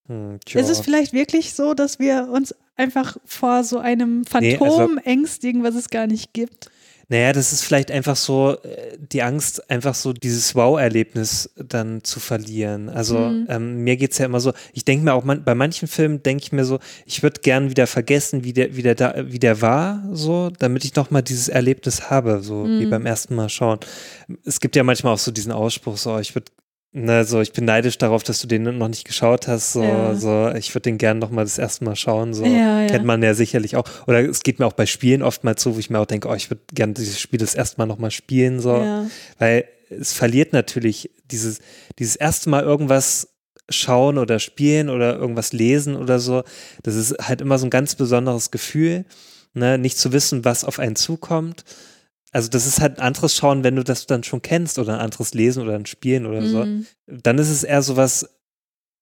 [0.09, 0.39] Hm.
[0.55, 5.05] Ist es vielleicht wirklich so, dass wir uns einfach vor so einem Nee, Phantom also-
[5.05, 6.71] ängstigen, was es gar nicht gibt?
[7.13, 12.21] Naja, das ist vielleicht einfach so äh, die Angst, einfach so dieses Wow-Erlebnis dann zu
[12.21, 12.89] verlieren.
[12.89, 13.47] Also Mhm.
[13.51, 16.45] ähm, mir geht's ja immer so, ich denke mir auch, man, bei manchen Filmen denke
[16.45, 19.61] ich mir so, ich würde gern wieder vergessen, wie der, wie der da, wie der
[19.61, 22.91] war, so, damit ich nochmal dieses Erlebnis habe, so wie Mhm.
[22.91, 23.79] beim ersten Mal schauen.
[24.47, 26.51] Es gibt ja manchmal auch so diesen Ausspruch, so, ich würde
[26.95, 29.73] Ne, so, ich bin neidisch darauf, dass du den noch nicht geschaut hast.
[29.73, 30.15] So, Ja.
[30.15, 32.35] so ich würde den gern noch mal das erste Mal schauen.
[32.35, 32.87] So Ja, ja.
[32.87, 33.89] kennt man ja sicherlich auch.
[34.07, 36.35] Oder es geht mir auch bei Spielen oftmals so, wo ich mir auch denke, oh,
[36.35, 38.61] ich würde gern dieses Spiel das erste Mal noch mal spielen.
[38.61, 38.75] So,
[39.39, 41.61] weil es verliert natürlich dieses,
[41.99, 43.29] dieses erste Mal irgendwas
[43.71, 46.43] schauen oder spielen oder irgendwas lesen oder so.
[46.83, 49.07] Das ist halt immer so ein ganz besonderes Gefühl,
[49.55, 49.79] ne?
[49.79, 51.65] nicht zu wissen, was auf einen zukommt.
[52.33, 55.01] Also das ist halt ein anderes Schauen, wenn du das dann schon kennst oder ein
[55.01, 56.65] anderes Lesen oder ein Spielen oder so.
[56.65, 56.87] Mhm.
[57.07, 58.29] Dann ist es eher so was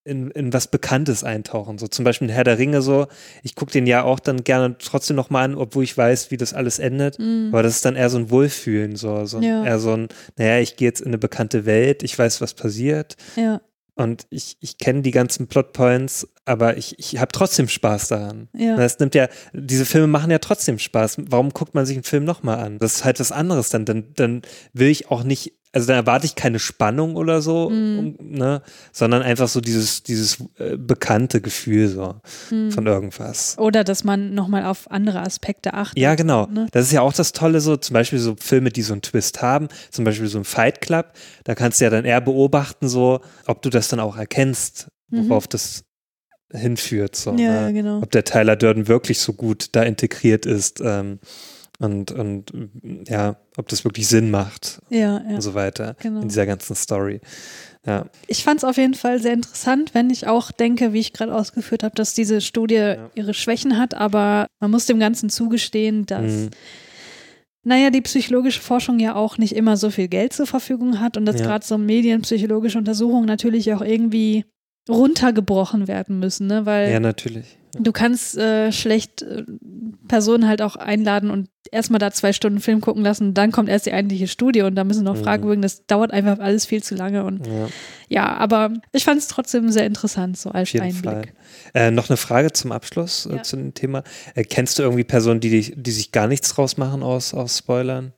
[0.03, 1.78] in, in was Bekanntes eintauchen.
[1.78, 3.07] So zum Beispiel Herr der Ringe so.
[3.43, 6.55] Ich gucke den ja auch dann gerne trotzdem nochmal an, obwohl ich weiß, wie das
[6.55, 7.18] alles endet.
[7.18, 7.51] Mhm.
[7.53, 9.64] Aber das ist dann eher so ein Wohlfühlen, so, so Ja.
[9.64, 13.16] eher so ein, naja, ich gehe jetzt in eine bekannte Welt, ich weiß, was passiert
[13.37, 13.61] Ja,
[14.01, 18.48] und ich, ich kenne die ganzen Plotpoints, aber ich, ich habe trotzdem Spaß daran.
[18.55, 18.74] ja.
[18.74, 21.18] Das nimmt ja, diese Filme machen ja trotzdem Spaß.
[21.28, 22.78] Warum guckt man sich einen Film nochmal an?
[22.78, 23.84] Das ist halt was anderes dann.
[23.84, 24.42] Dann, dann
[24.72, 27.98] will ich auch nicht, also dann erwarte ich keine Spannung oder so, Mhm.
[27.98, 28.62] um, ne,
[28.92, 32.16] sondern einfach so dieses, dieses äh, bekannte Gefühl so
[32.50, 32.72] Mhm.
[32.72, 33.56] von irgendwas.
[33.58, 35.98] Oder dass man nochmal auf andere Aspekte achtet.
[35.98, 36.46] Ja, genau.
[36.46, 36.66] Ne?
[36.72, 39.42] Das ist ja auch das Tolle, so zum Beispiel so Filme, die so einen Twist
[39.42, 41.12] haben, zum Beispiel so ein Fight Club,
[41.44, 45.46] da kannst du ja dann eher beobachten, so, ob du das dann auch erkennst, worauf
[45.48, 45.84] das
[46.52, 47.14] hinführt.
[47.16, 47.38] So, Mhm.
[47.38, 47.72] Ja, ne?
[47.72, 47.98] genau.
[48.02, 51.20] Ob der Tyler Durden wirklich so gut da integriert ist ähm,
[51.81, 52.53] und, und
[53.09, 55.35] ja, ob das wirklich Sinn macht Ja, ja.
[55.35, 56.20] und so weiter Genau.
[56.20, 57.20] in dieser ganzen Story.
[57.87, 61.12] Ja, Ich fand es auf jeden Fall sehr interessant, wenn ich auch denke, wie ich
[61.12, 66.05] gerade ausgeführt habe, dass diese Studie ihre Schwächen hat, aber man muss dem Ganzen zugestehen,
[66.07, 66.51] dass, Mhm.
[67.64, 71.24] naja, die psychologische Forschung ja auch nicht immer so viel Geld zur Verfügung hat und
[71.26, 71.47] dass Ja.
[71.47, 74.45] gerade so medienpsychologische Untersuchungen natürlich auch irgendwie
[74.89, 76.66] runtergebrochen werden müssen, ne?
[76.66, 77.57] weil ja, natürlich.
[77.78, 79.44] Du kannst äh, schlecht äh,
[80.08, 83.86] Personen halt auch einladen und erstmal da zwei Stunden Film gucken lassen, dann kommt erst
[83.86, 85.22] die eigentliche Studie und da müssen noch Mhm.
[85.22, 87.68] Fragebögen, das dauert einfach alles viel zu lange und Ja.
[88.08, 91.04] ja, aber ich fand es trotzdem sehr interessant, so als Auf jeden Einblick.
[91.04, 91.24] Fall.
[91.74, 93.42] Äh, noch eine Frage zum Abschluss äh, Ja.
[93.42, 94.02] zu dem Thema.
[94.34, 97.58] Äh, kennst du irgendwie Personen, die, dich- die sich gar nichts draus machen aus, aus
[97.58, 98.12] Spoilern?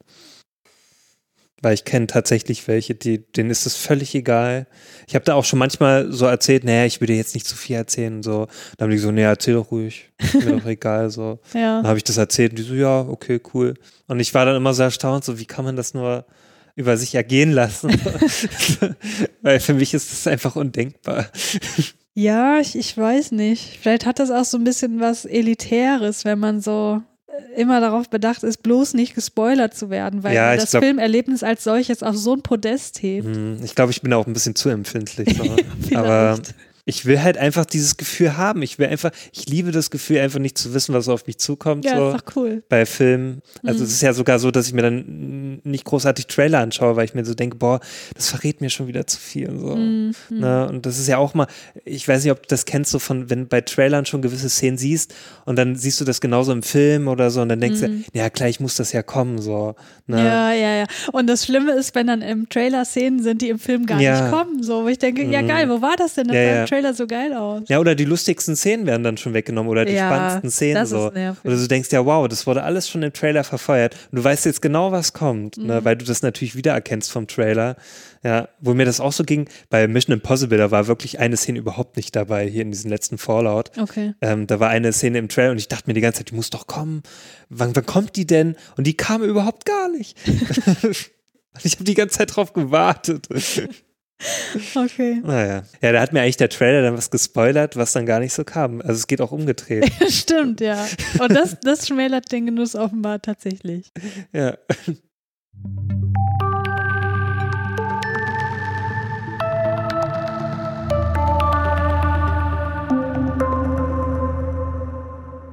[1.63, 4.67] Weil ich kenne tatsächlich welche, die, denen ist es völlig egal.
[5.07, 7.57] Ich habe da auch schon manchmal so erzählt, naja, ich will dir jetzt nicht zu
[7.57, 8.17] viel erzählen.
[8.17, 8.49] und So.
[8.77, 10.11] Dann haben die so, naja, erzähl doch ruhig.
[10.19, 11.09] Ist mir doch egal.
[11.11, 11.39] So.
[11.55, 11.77] Ja.
[11.77, 13.75] Dann habe ich das erzählt und die so, ja, okay, cool.
[14.09, 16.27] Und ich war dann immer so erstaunt, so, wie kann man das nur
[16.75, 17.91] über sich ergehen lassen?
[19.43, 21.27] Weil für mich ist das einfach undenkbar.
[22.15, 23.79] Ja, ich, ich weiß nicht.
[23.81, 27.03] Vielleicht hat das auch so ein bisschen was Elitäres, wenn man so
[27.57, 31.65] immer darauf bedacht ist, bloß nicht gespoilert zu werden, weil Ja, das glaub- Filmerlebnis als
[31.65, 33.27] solches auf so ein Podest hebt.
[33.27, 35.37] Hm, Ich glaube, ich bin auch ein bisschen zu empfindlich.
[35.37, 35.57] So.
[35.97, 36.39] Aber.
[36.85, 38.61] Ich will halt einfach dieses Gefühl haben.
[38.63, 41.85] Ich will einfach, ich liebe das Gefühl, einfach nicht zu wissen, was auf mich zukommt.
[41.85, 42.09] Ja, so.
[42.11, 42.63] ist doch cool.
[42.69, 43.41] bei Filmen.
[43.65, 43.85] Also Mhm.
[43.87, 47.15] es ist ja sogar so, dass ich mir dann nicht großartig Trailer anschaue, weil ich
[47.15, 47.79] mir so denke, boah,
[48.17, 49.77] das verrät mir schon wieder zu viel und so.
[49.77, 50.13] Mhm.
[50.31, 50.69] Ne?
[50.69, 51.47] Und das ist ja auch mal,
[51.85, 54.77] ich weiß nicht, ob du das kennst, so von, wenn bei Trailern schon gewisse Szenen
[54.77, 55.15] siehst
[55.45, 58.05] und dann siehst du das genauso im Film oder so und dann denkst Mhm.
[58.13, 59.77] du, ja klar, ich muss das ja kommen, so.
[60.09, 60.19] Ne?
[60.19, 60.87] Ja, ja, ja.
[61.13, 64.21] Und das Schlimme ist, wenn dann im Trailer Szenen sind, die im Film gar Ja.
[64.21, 65.49] nicht kommen, so, wo ich denke, ja Mhm.
[65.49, 66.67] geil, wo war das denn in Ja, ja.
[66.73, 67.65] Trailer so geil aus.
[67.69, 70.89] Ja, oder die lustigsten Szenen werden dann schon weggenommen oder die Ja, spannendsten Szenen das
[70.89, 71.09] so.
[71.09, 71.45] ist nervig.
[71.45, 73.95] Oder du denkst ja, wow, das wurde alles schon im Trailer verfeuert.
[74.11, 75.67] Und du weißt jetzt genau, was kommt, Mhm.
[75.67, 77.77] ne, weil du das natürlich wiedererkennst vom Trailer.
[78.25, 81.59] Ja, wo mir das auch so ging, bei Mission Impossible, da war wirklich eine Szene
[81.59, 83.71] überhaupt nicht dabei, hier in diesem letzten Fallout.
[83.79, 84.15] Okay.
[84.23, 86.37] Ähm, da war eine Szene im Trailer und ich dachte mir die ganze Zeit, die
[86.37, 87.03] muss doch kommen.
[87.51, 88.57] Wann, wann kommt die denn?
[88.79, 90.17] Und die kam überhaupt gar nicht.
[91.63, 93.29] ich habe die ganze Zeit drauf gewartet.
[94.75, 95.21] Okay.
[95.25, 95.65] Naja.
[95.81, 98.45] Ja, da hat mir eigentlich der Trailer dann was gespoilert, was dann gar nicht so
[98.45, 98.81] kam.
[98.81, 99.91] Also es geht auch umgedreht.
[100.09, 100.87] Stimmt, ja.
[101.19, 103.91] Und das, das schmälert den Genuss offenbar tatsächlich.
[104.33, 104.57] ja.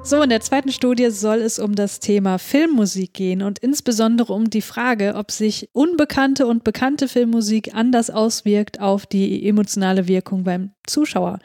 [0.09, 4.49] So, in der zweiten Studie soll es um das Thema Filmmusik gehen und insbesondere um
[4.49, 10.71] die Frage, ob sich unbekannte und bekannte Filmmusik anders auswirkt auf die emotionale Wirkung beim
[10.87, 11.37] Zuschauer.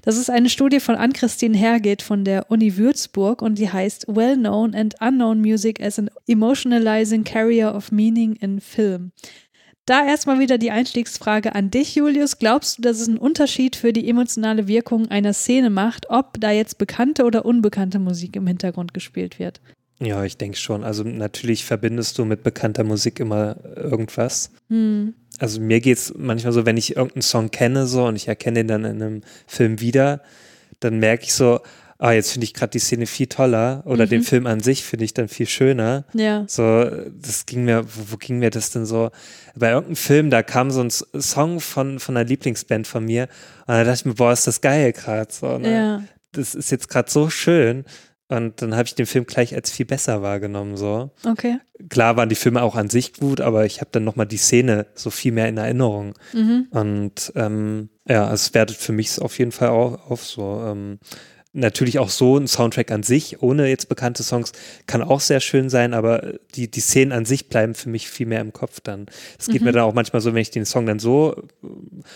[0.00, 4.74] Das ist eine Studie von Ann-Christine Herget von der Uni Würzburg und die heißt Well-Known
[4.74, 9.12] and Unknown Music as an Emotionalizing Carrier of Meaning in Film.
[9.86, 12.40] Da erstmal wieder die Einstiegsfrage an dich, Julius.
[12.40, 16.50] Glaubst du, dass es einen Unterschied für die emotionale Wirkung einer Szene macht, ob da
[16.50, 19.60] jetzt bekannte oder unbekannte Musik im Hintergrund gespielt wird?
[20.00, 20.82] Ja, ich denke schon.
[20.82, 24.50] Also natürlich verbindest du mit bekannter Musik immer irgendwas.
[24.68, 25.14] Hm.
[25.38, 28.60] Also mir geht es manchmal so, wenn ich irgendeinen Song kenne so und ich erkenne
[28.60, 30.20] den dann in einem Film wieder,
[30.80, 31.60] dann merke ich so,
[31.98, 34.10] ah, jetzt finde ich gerade die Szene viel toller oder Mhm.
[34.10, 36.04] den Film an sich finde ich dann viel schöner.
[36.14, 36.44] Ja.
[36.48, 36.84] So,
[37.20, 39.10] das ging mir, wo, wo ging mir das denn so?
[39.54, 43.24] Bei irgendeinem Film, da kam so ein Song von, von einer Lieblingsband von mir
[43.66, 45.32] und da dachte ich mir, boah, ist das geil gerade.
[45.32, 45.72] So, ne?
[45.72, 46.02] Ja.
[46.32, 47.84] Das ist jetzt gerade so schön.
[48.28, 50.76] Und dann habe ich den Film gleich als viel besser wahrgenommen.
[50.76, 51.12] So.
[51.24, 51.58] Okay.
[51.88, 54.86] Klar waren die Filme auch an sich gut, aber ich habe dann nochmal die Szene
[54.96, 56.14] so viel mehr in Erinnerung.
[56.32, 56.66] Mhm.
[56.70, 60.60] Und ähm, ja, es wertet für mich auf jeden Fall auch auf so.
[60.66, 60.98] Ähm,
[61.56, 64.52] natürlich auch so ein Soundtrack an sich, ohne jetzt bekannte Songs,
[64.86, 68.26] kann auch sehr schön sein, aber die, die Szenen an sich bleiben für mich viel
[68.26, 69.06] mehr im Kopf dann.
[69.38, 69.66] Es geht Mhm.
[69.66, 71.66] mir dann auch manchmal so, wenn ich den Song dann so äh,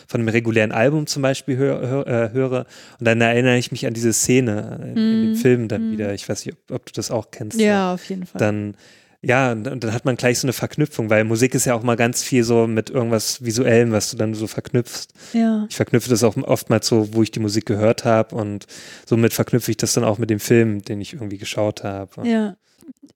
[0.07, 2.67] von einem regulären Album zum Beispiel hör, hör, äh, höre
[2.99, 5.35] und dann erinnere ich mich an diese Szene in, in dem Mhm.
[5.37, 5.93] Film dann Mhm.
[5.93, 6.15] wieder.
[6.15, 7.59] Ich weiß nicht, ob, ob du das auch kennst.
[7.61, 8.39] Ja, auf jeden Fall.
[8.39, 8.75] Dann
[9.23, 11.83] ja, und und dann hat man gleich so eine Verknüpfung, weil Musik ist ja auch
[11.83, 15.09] mal ganz viel so mit irgendwas Visuellem, was du dann so verknüpfst.
[15.33, 15.67] ja.
[15.69, 18.67] Ich verknüpfe das auch oftmals so, wo ich die Musik gehört habe und
[19.07, 22.27] somit verknüpfe ich das dann auch mit dem Film, den ich irgendwie geschaut habe.
[22.27, 22.57] Ja.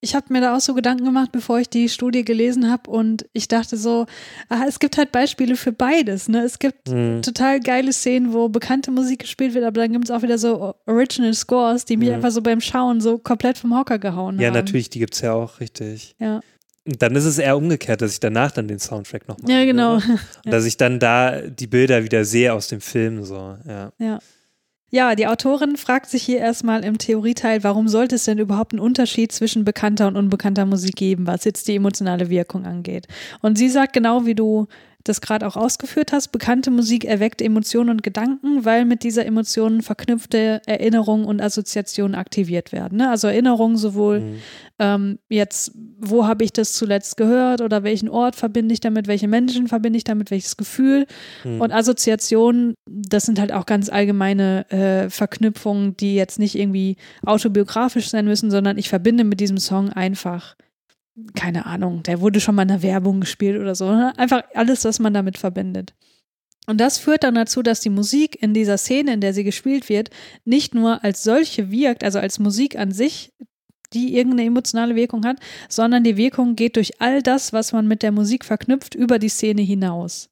[0.04, 3.26] Ich habe mir da auch so Gedanken gemacht, bevor ich die Studie gelesen habe und
[3.32, 4.04] ich dachte so,
[4.50, 6.28] ah, es gibt halt Beispiele für beides.
[6.28, 6.42] Ne?
[6.42, 7.22] Es gibt Mhm.
[7.22, 10.74] total geile Szenen, wo bekannte Musik gespielt wird, aber dann gibt es auch wieder so
[10.86, 12.16] Original Scores, die mich Mhm.
[12.16, 14.54] einfach so beim Schauen so komplett vom Hocker gehauen Ja, haben.
[14.54, 16.14] natürlich, die gibt es ja auch, richtig.
[16.20, 16.40] Ja,
[16.86, 19.94] Und dann ist es eher umgekehrt, dass ich danach dann den Soundtrack nochmal ja genau.
[19.94, 20.02] Und
[20.44, 23.90] dass ich dann da die Bilder wieder sehe aus dem Film, so, ja.
[23.98, 24.18] Ja.
[24.94, 28.78] Ja, die Autorin fragt sich hier erstmal im Theorieteil, warum sollte es denn überhaupt einen
[28.78, 33.08] Unterschied zwischen bekannter und unbekannter Musik geben, was jetzt die emotionale Wirkung angeht.
[33.42, 34.68] Und sie sagt genau wie du
[35.02, 39.82] das gerade auch ausgeführt hast, bekannte Musik erweckt Emotionen und Gedanken, weil mit dieser Emotionen
[39.82, 42.98] verknüpfte Erinnerungen und Assoziationen aktiviert werden.
[42.98, 43.10] Ne?
[43.10, 44.36] Also Erinnerungen sowohl Mhm.
[44.80, 49.28] Ähm, jetzt, wo habe ich das zuletzt gehört oder welchen Ort verbinde ich damit, welche
[49.28, 51.06] Menschen verbinde ich damit, welches Gefühl.
[51.44, 51.60] Mhm.
[51.60, 58.10] Und Assoziationen, das sind halt auch ganz allgemeine äh, Verknüpfungen, die jetzt nicht irgendwie autobiografisch
[58.10, 60.56] sein müssen, sondern ich verbinde mit diesem Song einfach,
[61.36, 63.90] keine Ahnung, der wurde schon mal in der Werbung gespielt oder so.
[63.90, 64.12] Ne?
[64.18, 65.94] Einfach alles, was man damit verbindet.
[66.66, 69.88] Und das führt dann dazu, dass die Musik in dieser Szene, in der sie gespielt
[69.88, 70.10] wird,
[70.44, 73.32] nicht nur als solche wirkt, also als Musik an sich,
[73.94, 75.36] die irgendeine emotionale Wirkung hat,
[75.68, 79.28] sondern die Wirkung geht durch all das, was man mit der Musik verknüpft, über die
[79.28, 80.28] Szene hinaus.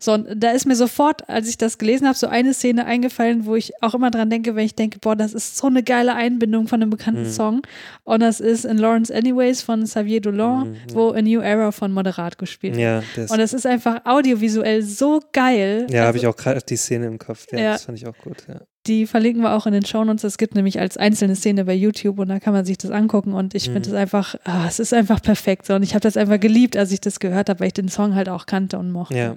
[0.00, 3.46] So, und da ist mir sofort, als ich das gelesen habe, so eine Szene eingefallen,
[3.46, 6.14] wo ich auch immer dran denke, wenn ich denke, boah, das ist so eine geile
[6.14, 7.30] Einbindung von einem bekannten Mhm.
[7.32, 7.62] Song.
[8.04, 11.90] Und das ist in Lawrence Anyways von Xavier Dolan, Mhm, wo A New Era von
[11.90, 12.82] Moderat gespielt wird.
[12.84, 15.88] Ja, das, Und das ist einfach audiovisuell so geil.
[15.90, 17.46] ja habe Also, ich auch gerade die Szene im Kopf.
[17.50, 17.72] Ja, Ja.
[17.72, 18.60] das fand ich auch gut, ja.
[18.88, 20.24] Die verlinken wir auch in den Shownotes.
[20.24, 23.34] Es gibt nämlich als einzelne Szene bei YouTube und da kann man sich das angucken.
[23.34, 23.94] Und ich finde Mhm.
[23.94, 25.66] es einfach, ah, es ist einfach perfekt.
[25.66, 25.74] So.
[25.74, 28.14] Und ich habe das einfach geliebt, als ich das gehört habe, weil ich den Song
[28.14, 29.16] halt auch kannte und mochte.
[29.16, 29.36] Ja.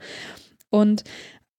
[0.70, 1.04] Und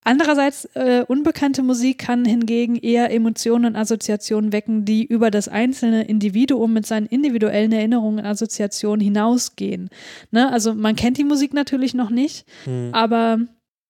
[0.04, 6.04] andererseits, äh, unbekannte Musik kann hingegen eher Emotionen und Assoziationen wecken, die über das einzelne
[6.04, 9.90] Individuum mit seinen individuellen Erinnerungen und Assoziationen hinausgehen.
[10.30, 10.50] Ne?
[10.50, 12.88] Also man kennt die Musik natürlich noch nicht, Mhm.
[12.92, 13.38] aber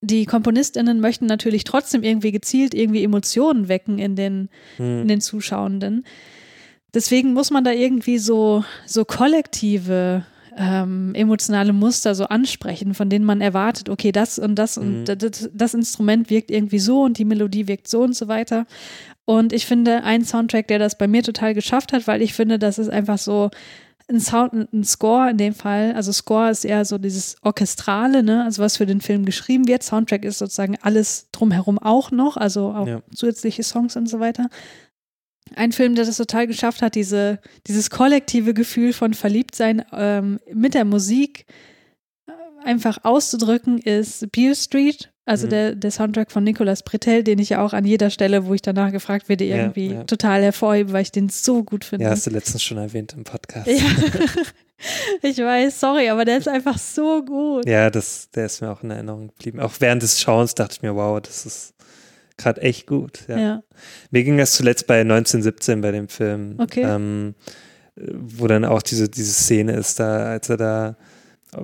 [0.05, 5.07] die KomponistInnen möchten natürlich trotzdem irgendwie gezielt irgendwie Emotionen wecken in den, in Mhm.
[5.07, 6.05] den Zuschauenden.
[6.93, 10.25] Deswegen muss man da irgendwie so, so kollektive
[10.55, 14.83] ähm, emotionale Muster so ansprechen, von denen man erwartet, okay, das und das Mhm.
[14.83, 18.67] und das, das Instrument wirkt irgendwie so und die Melodie wirkt so und so weiter.
[19.25, 22.59] Und ich finde, ein Soundtrack, der das bei mir total geschafft hat, weil ich finde,
[22.59, 23.49] das ist einfach so
[24.13, 25.93] ein Sound, ein Score in dem Fall.
[25.93, 28.43] Also Score ist eher so dieses Orchestrale, ne?
[28.45, 29.83] also was für den Film geschrieben wird.
[29.83, 33.01] Soundtrack ist sozusagen alles drumherum auch noch, also auch Ja.
[33.13, 34.49] zusätzliche Songs und so weiter.
[35.55, 40.73] Ein Film, der das total geschafft hat, diese, dieses kollektive Gefühl von Verliebtsein ähm, mit
[40.73, 41.45] der Musik
[42.27, 42.31] äh,
[42.63, 45.49] einfach auszudrücken, ist Beale Street, also Mhm.
[45.51, 48.61] der, der Soundtrack von Nicolas Britell, den ich ja auch an jeder Stelle, wo ich
[48.61, 50.03] danach gefragt werde, Ja, irgendwie ja.
[50.03, 52.05] total hervorhebe, weil ich den so gut finde.
[52.05, 53.67] Ja, hast du letztens schon erwähnt im Podcast.
[53.67, 53.75] Ja.
[55.21, 57.67] ich weiß, sorry, aber der ist einfach so gut.
[57.67, 59.59] Ja, das, der ist mir auch in Erinnerung geblieben.
[59.59, 61.73] Auch während des Schauens dachte ich mir, wow, das ist
[62.37, 63.19] gerade echt gut.
[63.27, 63.37] Ja.
[63.37, 63.63] Ja.
[64.11, 66.81] Mir ging das zuletzt bei 1917 bei dem Film, Okay.
[66.83, 67.35] ähm,
[67.95, 70.97] wo dann auch diese, diese Szene ist, da, als er da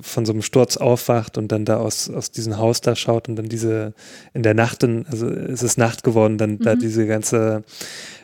[0.01, 3.35] von so einem Sturz aufwacht und dann da aus, aus diesem Haus da schaut und
[3.35, 3.93] dann diese
[4.33, 6.79] in der Nacht, dann, also es ist Nacht geworden, dann da Mhm.
[6.79, 7.63] diese ganze,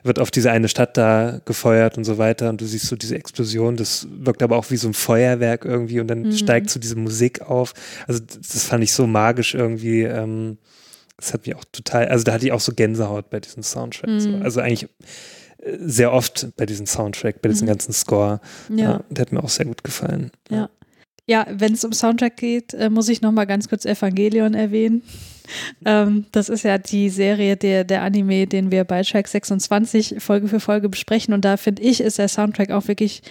[0.03, 3.15] wird auf diese eine Stadt da gefeuert und so weiter und du siehst so diese
[3.15, 6.31] Explosion, das wirkt aber auch wie so ein Feuerwerk irgendwie und dann Mhm.
[6.33, 7.73] steigt so diese Musik auf.
[8.07, 10.03] Also das, fand ich so magisch irgendwie.
[10.03, 10.57] Ähm,
[11.17, 14.09] das hat mich auch total, also da hatte ich auch so Gänsehaut bei diesem Soundtrack.
[14.19, 14.29] So.
[14.29, 14.41] Mhm.
[14.41, 14.89] Also eigentlich
[15.63, 17.69] äh, sehr oft bei diesem Soundtrack, bei diesem Mhm.
[17.69, 18.41] ganzen Score.
[18.69, 18.75] Ja.
[18.77, 20.31] Ja, der hat mir auch sehr gut gefallen.
[20.49, 20.57] Ja.
[20.57, 20.69] Ja,
[21.27, 25.01] wenn es um Soundtrack geht, äh, muss ich noch mal ganz kurz Evangelion erwähnen.
[25.85, 30.47] ähm, das ist ja die Serie, der, der Anime, den wir bei Track 26 Folge
[30.47, 31.33] für Folge besprechen.
[31.33, 33.21] Und da finde ich, ist der Soundtrack auch wirklich,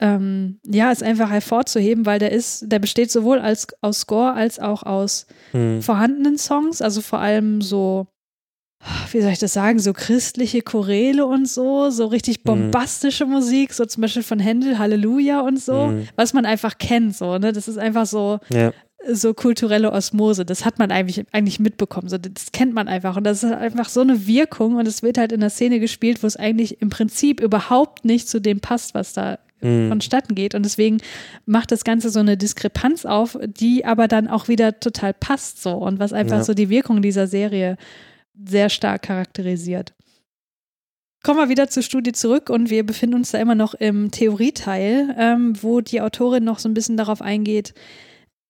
[0.00, 4.58] ähm, ja, ist einfach hervorzuheben, weil der ist, der besteht sowohl als, aus Score als
[4.58, 5.80] auch aus Hm.
[5.82, 8.08] vorhandenen Songs, also vor allem so,
[9.12, 12.42] wie soll ich das sagen, so christliche Choräle und so, so richtig Mhm.
[12.44, 16.08] bombastische Musik, so zum Beispiel von Händel, Halleluja und so, Mhm.
[16.16, 17.52] was man einfach kennt, so, ne?
[17.52, 18.72] Das ist einfach so, Ja,
[19.08, 20.44] so kulturelle Osmose.
[20.44, 22.08] Das hat man eigentlich, eigentlich mitbekommen.
[22.08, 23.16] So, das kennt man einfach.
[23.16, 26.22] Und das ist einfach so eine Wirkung und es wird halt in der Szene gespielt,
[26.22, 29.88] wo es eigentlich im Prinzip überhaupt nicht zu dem passt, was da Mhm.
[29.88, 30.54] vonstatten geht.
[30.54, 30.98] Und deswegen
[31.46, 35.72] macht das Ganze so eine Diskrepanz auf, die aber dann auch wieder total passt so
[35.72, 36.44] und was einfach Ja.
[36.44, 37.76] so die Wirkung dieser Serie
[38.34, 39.94] sehr stark charakterisiert.
[41.22, 45.14] Kommen wir wieder zur Studie zurück und wir befinden uns da immer noch im Theorieteil,
[45.16, 47.74] ähm, wo die Autorin noch so ein bisschen darauf eingeht,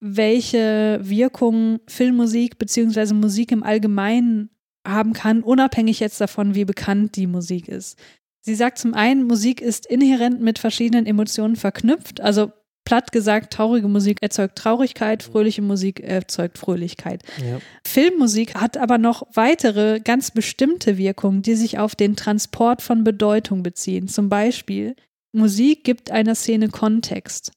[0.01, 4.51] welche Wirkung Filmmusik beziehungsweise Musik im Allgemeinen
[4.87, 7.99] haben kann, unabhängig jetzt davon, wie bekannt die Musik ist.
[8.41, 12.21] Sie sagt zum einen, Musik ist inhärent mit verschiedenen Emotionen verknüpft.
[12.21, 12.53] Also
[12.85, 17.23] platt gesagt, traurige Musik erzeugt Traurigkeit, fröhliche Musik erzeugt Fröhlichkeit.
[17.39, 17.59] ja.
[17.87, 23.63] Filmmusik hat aber noch weitere ganz bestimmte Wirkungen, die sich auf den Transport von Bedeutung
[23.63, 24.09] beziehen.
[24.09, 24.97] Zum Beispiel,
[25.33, 27.53] Musik gibt einer Szene Kontext.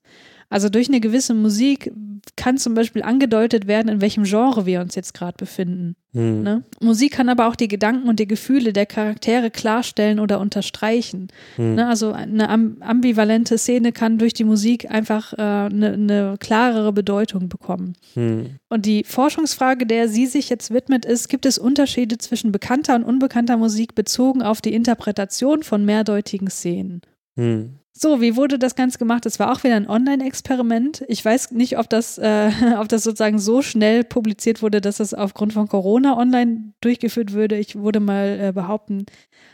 [0.49, 1.91] Also durch eine gewisse Musik
[2.35, 5.95] kann zum Beispiel angedeutet werden, in welchem Genre wir uns jetzt gerade befinden.
[6.13, 6.43] Hm.
[6.43, 6.63] Ne?
[6.81, 11.27] Musik kann aber auch die Gedanken und die Gefühle der Charaktere klarstellen oder unterstreichen.
[11.55, 11.75] Hm.
[11.75, 11.87] Ne?
[11.87, 17.49] Also eine am ambivalente Szene kann durch die Musik einfach äh, eine, eine klarere Bedeutung
[17.49, 17.93] bekommen.
[18.13, 18.55] Hm.
[18.69, 23.03] Und die Forschungsfrage, der sie sich jetzt widmet, ist, gibt es Unterschiede zwischen bekannter und
[23.03, 27.01] unbekannter Musik bezogen auf die Interpretation von mehrdeutigen Szenen?
[27.37, 27.75] Hm.
[27.97, 29.25] So, wie wurde das Ganze gemacht?
[29.25, 31.05] Das war auch wieder ein Online-Experiment.
[31.07, 35.13] Ich weiß nicht, ob das, äh, ob das sozusagen so schnell publiziert wurde, dass das
[35.13, 37.57] aufgrund von Corona online durchgeführt würde.
[37.57, 39.05] Ich würde mal äh, behaupten,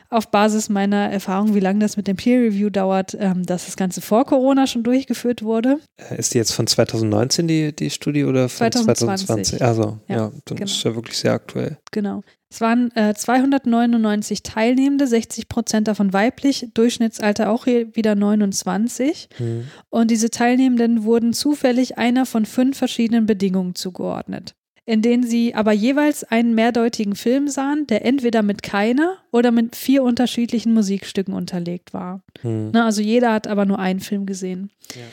[0.09, 3.77] auf Basis meiner Erfahrung, wie lange das mit dem Peer Review dauert, ähm, dass das
[3.77, 5.79] Ganze vor Corona schon durchgeführt wurde.
[6.09, 9.27] Äh, Ist die jetzt von 2019 die, die Studie oder von 2020?
[9.27, 9.61] 2020?
[9.63, 10.69] Also, Ja, ja, dann genau.
[10.69, 11.77] ist ja wirklich sehr aktuell.
[11.91, 12.23] Genau.
[12.51, 19.29] Es waren äh, 299 Teilnehmende, 60 Prozent davon weiblich, Durchschnittsalter auch hier wieder 29.
[19.37, 19.67] Hm.
[19.89, 24.53] Und diese Teilnehmenden wurden zufällig einer von fünf verschiedenen Bedingungen zugeordnet,
[24.85, 29.77] in denen sie aber jeweils einen mehrdeutigen Film sahen, der entweder mit keiner oder mit
[29.77, 32.21] vier unterschiedlichen Musikstücken unterlegt war.
[32.41, 32.71] Hm.
[32.71, 34.71] Ne, also jeder hat aber nur einen Film gesehen.
[34.93, 35.03] Ja.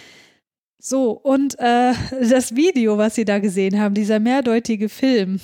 [0.81, 1.93] So, und äh,
[2.29, 5.39] das Video, was Sie da gesehen haben, dieser mehrdeutige Film,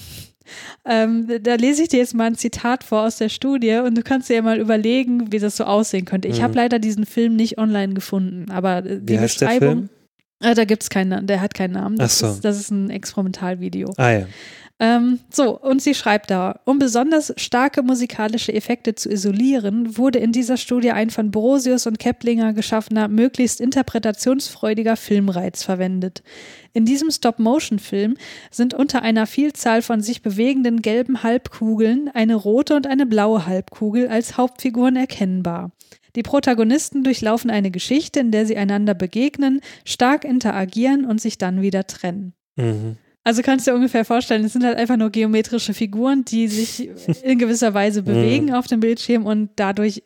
[0.85, 4.03] ähm, da lese ich dir jetzt mal ein Zitat vor aus der Studie und du
[4.03, 6.29] kannst dir ja mal überlegen, wie das so aussehen könnte.
[6.29, 6.43] Ich Mhm.
[6.45, 9.89] habe leider diesen Film nicht online gefunden, aber äh, die Wie heißt der Beschreibung,
[10.41, 10.53] Film?
[10.53, 11.97] äh, da gibt es keinen, der hat keinen Namen.
[11.97, 12.35] Das, Ach so.
[12.35, 13.93] ist, das ist ein Experimentalvideo.
[13.97, 14.27] Ah ja.
[14.81, 20.33] Ähm, so, und sie schreibt da, um besonders starke musikalische Effekte zu isolieren, wurde in
[20.33, 26.25] dieser Studie ein von Brosius und Keplinger geschaffener, möglichst interpretationsfreudiger Filmreiz verwendet.
[26.73, 28.17] In diesem Stop-Motion-Film
[28.51, 34.09] sind unter einer Vielzahl von sich bewegenden gelben Halbkugeln eine rote und eine blaue Halbkugel
[34.09, 35.71] als Hauptfiguren erkennbar.
[36.17, 41.63] Die Protagonisten durchlaufen eine Geschichte, in der sie einander begegnen, stark interagieren und sich dann
[41.63, 42.35] wieder trennen.
[42.57, 42.97] Mhm.
[43.25, 46.91] Also kannst du dir ungefähr vorstellen, es sind halt einfach nur geometrische Figuren, die sich
[47.23, 50.03] in gewisser Weise bewegen auf dem Bildschirm und dadurch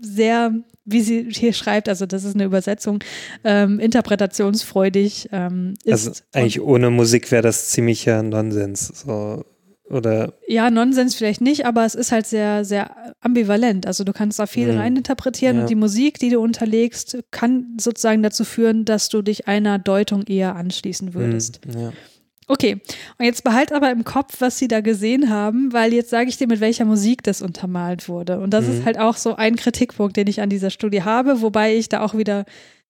[0.00, 0.52] sehr,
[0.84, 2.98] wie sie hier schreibt, also das ist eine Übersetzung,
[3.44, 5.92] ähm, interpretationsfreudig ähm, ist.
[6.08, 8.88] Also eigentlich ohne Musik wäre das ziemlicher Nonsens.
[9.04, 9.44] So.
[9.90, 13.86] Oder Ja, Nonsens vielleicht nicht, aber es ist halt sehr, sehr ambivalent.
[13.86, 14.78] Also du kannst da viel Mhm.
[14.78, 15.62] reininterpretieren Ja.
[15.62, 20.22] und die Musik, die du unterlegst, kann sozusagen dazu führen, dass du dich einer Deutung
[20.22, 21.60] eher anschließen würdest.
[21.70, 21.92] Hm, ja.
[22.46, 22.80] Okay,
[23.18, 26.36] und jetzt behalt aber im Kopf, was sie da gesehen haben, weil jetzt sage ich
[26.36, 28.40] dir, mit welcher Musik das untermalt wurde.
[28.40, 28.72] Und das Mhm.
[28.72, 32.00] ist halt auch so ein Kritikpunkt, den ich an dieser Studie habe, wobei ich da
[32.02, 32.44] auch wieder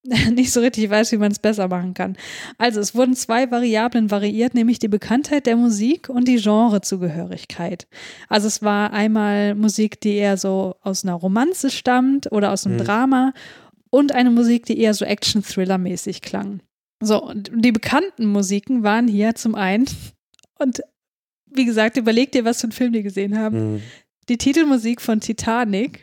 [0.35, 2.17] nicht so richtig weiß, wie man es besser machen kann.
[2.59, 7.87] Also es wurden zwei Variablen variiert, nämlich die Bekanntheit der Musik und die Genrezugehörigkeit.
[8.29, 12.77] Also es war einmal Musik, die eher so aus einer Romanze stammt oder aus einem
[12.77, 12.85] Mhm.
[12.85, 13.33] Drama
[13.91, 16.61] und eine Musik, die eher so Action-Thriller-mäßig klang.
[17.07, 19.87] So, und die bekannten Musiken waren hier zum einen,
[20.59, 20.81] und
[21.47, 23.57] wie gesagt, überleg dir, was für einen Film die gesehen haben.
[23.57, 23.83] Hm.
[24.29, 26.01] Die Titelmusik von Titanic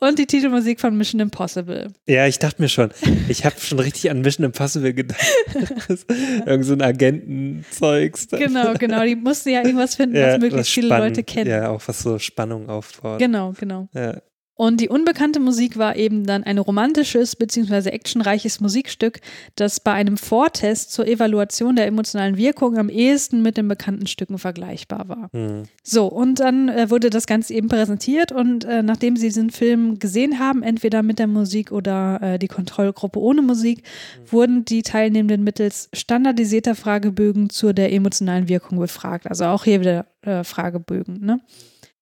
[0.00, 1.92] und die Titelmusik von Mission Impossible.
[2.08, 2.90] ja, ich dachte mir schon,
[3.28, 5.20] ich habe schon richtig an Mission Impossible gedacht.
[6.46, 8.26] Irgend so ein Agentenzeugs.
[8.28, 9.04] Genau, genau.
[9.04, 10.88] Die mussten ja irgendwas finden, Ja, was möglichst viele.
[10.88, 11.48] Leute kennen.
[11.48, 13.20] Ja, auch was so Spannung aufbaut.
[13.20, 13.88] Genau, genau.
[13.94, 14.20] Ja.
[14.62, 17.88] Und die unbekannte Musik war eben dann ein romantisches bzw.
[17.88, 19.18] actionreiches Musikstück,
[19.56, 24.38] das bei einem Vortest zur Evaluation der emotionalen Wirkung am ehesten mit den bekannten Stücken
[24.38, 25.30] vergleichbar war.
[25.32, 25.64] Hm.
[25.82, 29.98] So, und dann äh, wurde das Ganze eben präsentiert und äh, nachdem sie diesen Film
[29.98, 33.82] gesehen haben, entweder mit der Musik oder äh, die Kontrollgruppe ohne Musik,
[34.30, 39.26] wurden die Teilnehmenden mittels standardisierter Fragebögen zu der emotionalen Wirkung befragt.
[39.26, 41.40] Also auch hier wieder äh, Fragebögen, ne?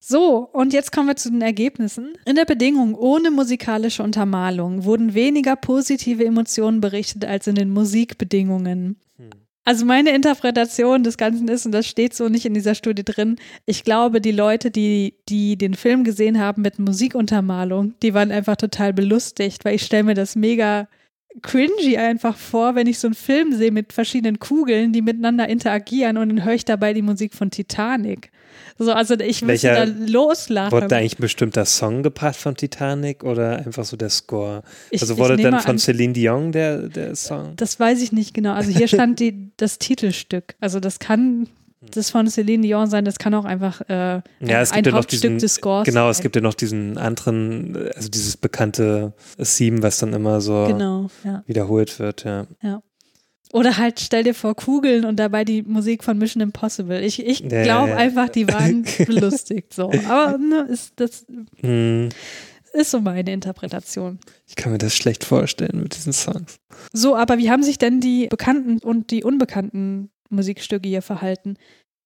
[0.03, 2.15] So, und jetzt kommen wir zu den Ergebnissen.
[2.25, 8.97] In der Bedingung ohne musikalische Untermalung wurden weniger positive Emotionen berichtet als in den Musikbedingungen.
[9.65, 13.37] Also meine Interpretation des Ganzen ist, und das steht so nicht in dieser Studie drin,
[13.67, 18.57] ich glaube, die Leute, die, die den Film gesehen haben mit Musikuntermalung, die waren einfach
[18.57, 20.89] total belustigt, weil ich stelle mir das mega
[21.43, 26.17] cringy einfach vor, wenn ich so einen Film sehe mit verschiedenen Kugeln, die miteinander interagieren
[26.17, 28.31] und dann höre ich dabei die Musik von Titanic.
[28.83, 30.73] So, also ich müsste Welcher- da loslachen.
[30.73, 34.63] Wurde da eigentlich ein bestimmter Song gebracht von Titanic oder einfach so der Score?
[34.91, 37.53] Ich- also wurde dann von an- Celine Dion der, der Song?
[37.57, 38.55] Das weiß ich nicht genau.
[38.55, 40.55] Also hier stand die, das Titelstück.
[40.61, 41.49] Also das kann
[41.95, 44.93] das von Celine Dion sein, das kann auch einfach äh, Ja, es ein gibt ja
[44.93, 46.23] noch diesen, des Scores genau, es sein.
[46.25, 51.43] gibt ja noch diesen anderen, also dieses bekannte Theme, was dann immer so Genau, ja.
[51.47, 52.47] wiederholt wird, ja.
[53.53, 57.03] Oder halt stell dir vor Kugeln und dabei die Musik von Mission Impossible.
[57.03, 59.91] Ich, ich glaube einfach, die waren belustigt so.
[60.09, 61.27] Aber ne, ist, das
[61.61, 62.11] Hm,
[62.73, 64.21] ist so meine Interpretation.
[64.47, 66.61] ich kann mir das schlecht vorstellen mit diesen Songs.
[66.93, 71.57] So, aber wie haben sich denn die bekannten und die unbekannten Musikstücke hier verhalten?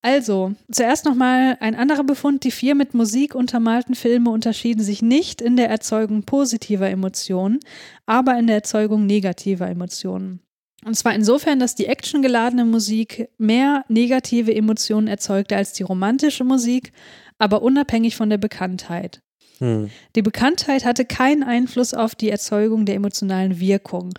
[0.01, 2.45] Also, zuerst nochmal ein anderer Befund.
[2.45, 7.59] Die vier mit Musik untermalten Filme unterschieden sich nicht in der Erzeugung positiver Emotionen,
[8.07, 10.41] aber in der Erzeugung negativer Emotionen.
[10.85, 16.93] Und zwar insofern, dass die actiongeladene Musik mehr negative Emotionen erzeugte als die romantische Musik,
[17.39, 19.23] aber unabhängig von der Bekanntheit.
[19.59, 19.91] Hm.
[20.15, 24.13] Die Bekanntheit hatte keinen Einfluss auf die Erzeugung der emotionalen Wirkung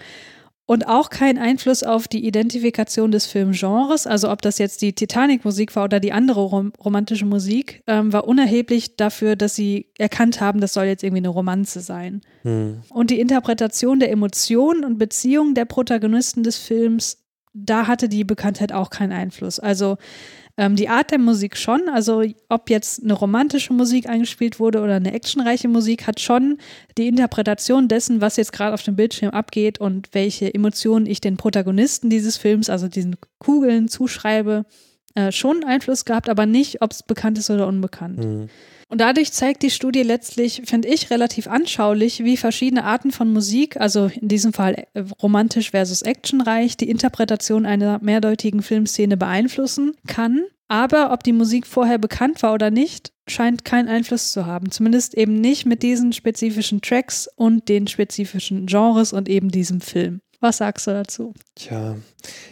[0.65, 5.75] und auch keinen Einfluss auf die Identifikation des Filmgenres, also ob das jetzt die Titanic-Musik
[5.75, 10.61] war oder die andere rom romantische Musik, ähm, war unerheblich dafür, dass sie erkannt haben,
[10.61, 12.21] das soll jetzt irgendwie eine Romanze sein.
[12.41, 12.81] Hm.
[12.89, 17.24] Und die Interpretation der Emotionen und Beziehungen der Protagonisten des Films,
[17.55, 19.59] da hatte die Bekanntheit auch keinen Einfluss.
[19.59, 19.97] Also
[20.57, 24.95] ähm, die Art der Musik schon, also ob jetzt eine romantische Musik eingespielt wurde oder
[24.95, 26.57] eine actionreiche Musik, hat schon
[26.97, 31.37] die Interpretation dessen, was jetzt gerade auf dem Bildschirm abgeht und welche Emotionen ich den
[31.37, 34.65] Protagonisten dieses Films, also diesen Kugeln, zuschreibe,
[35.15, 38.23] äh, schon Einfluss gehabt, aber nicht, ob es bekannt ist oder unbekannt.
[38.23, 38.49] Hm.
[38.95, 43.75] Und dadurch zeigt die Studie letztlich, finde ich, relativ anschaulich, wie verschiedene Arten von Musik,
[43.75, 50.45] also in diesem Fall äh, romantisch versus actionreich, die Interpretation einer mehrdeutigen Filmszene beeinflussen kann.
[50.69, 54.71] Aber ob die Musik vorher bekannt war oder nicht, scheint keinen Einfluss zu haben.
[54.71, 60.21] Zumindest eben nicht mit diesen spezifischen Tracks und den spezifischen Genres und eben diesem Film.
[60.45, 61.33] Was sagst du dazu?
[61.55, 61.95] Tja,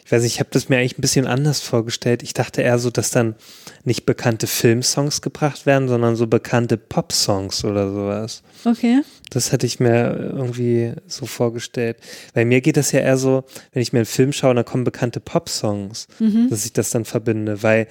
[0.04, 2.24] ich weiß nicht, ich habe das mir eigentlich ein bisschen anders vorgestellt.
[2.24, 3.36] Ich dachte eher so, dass dann
[3.84, 8.42] nicht bekannte Filmsongs gebracht werden, sondern so bekannte Popsongs oder sowas.
[8.66, 9.02] Okay.
[9.30, 11.98] Das hätte ich mir irgendwie so vorgestellt.
[12.34, 14.86] Bei mir geht das ja eher so, wenn ich mir einen Film schaue, dann kommen
[14.86, 16.48] bekannte Popsongs, Mhm.
[16.50, 17.62] dass ich das dann verbinde.
[17.62, 17.86] Weil,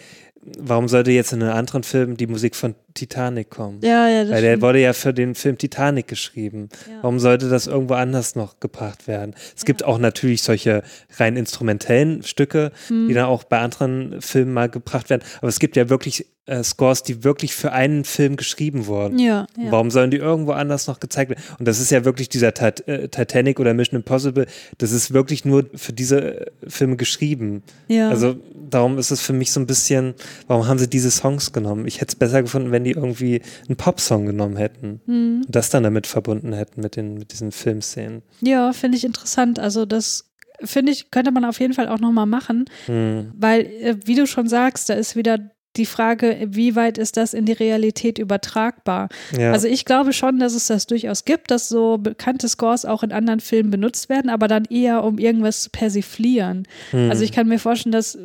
[0.59, 3.78] warum sollte jetzt in einem anderen Film die Musik von Titanic kommen?
[3.82, 4.62] Ja, ja, das Weil der stimmt.
[4.62, 6.68] wurde ja für den Film Titanic geschrieben.
[6.88, 6.99] Ja.
[7.03, 9.34] Warum sollte das irgendwo anders noch gebracht werden?
[9.57, 10.82] Es gibt auch natürlich solche
[11.16, 13.09] rein instrumentellen Stücke, Hm.
[13.09, 15.22] die dann auch bei anderen Filmen mal gebracht werden.
[15.38, 19.18] Aber es gibt ja wirklich äh, Scores, die wirklich für einen Film geschrieben wurden.
[19.18, 19.70] Ja, ja.
[19.70, 21.43] Warum sollen die irgendwo anders noch gezeigt werden?
[21.59, 24.47] Und das ist ja wirklich dieser Tit äh, Titanic oder Mission Impossible,
[24.78, 27.62] das ist wirklich nur für diese äh, Filme geschrieben.
[27.88, 28.09] ja.
[28.09, 28.36] Also
[28.70, 30.14] darum ist es für mich so ein bisschen,
[30.47, 31.86] warum haben sie diese Songs genommen?
[31.86, 35.43] Ich hätte es besser gefunden, wenn die irgendwie einen Popsong genommen hätten Hm.
[35.47, 38.22] und das dann damit verbunden hätten mit, den, mit diesen Filmszenen.
[38.40, 39.59] Ja, finde ich interessant.
[39.59, 40.30] Also das
[40.64, 43.32] finde ich, könnte man auf jeden Fall auch nochmal machen, Hm.
[43.36, 45.38] weil, äh, wie du schon sagst, da ist wieder
[45.76, 49.08] die Frage, wie weit ist das in die Realität übertragbar?
[49.36, 49.52] Ja.
[49.52, 53.12] Also ich glaube schon, dass es das durchaus gibt, dass so bekannte Scores auch in
[53.12, 56.68] anderen Filmen benutzt werden, aber dann eher, um irgendwas zu persiflieren.
[56.90, 57.10] Hm.
[57.10, 58.18] Also ich kann mir vorstellen, dass,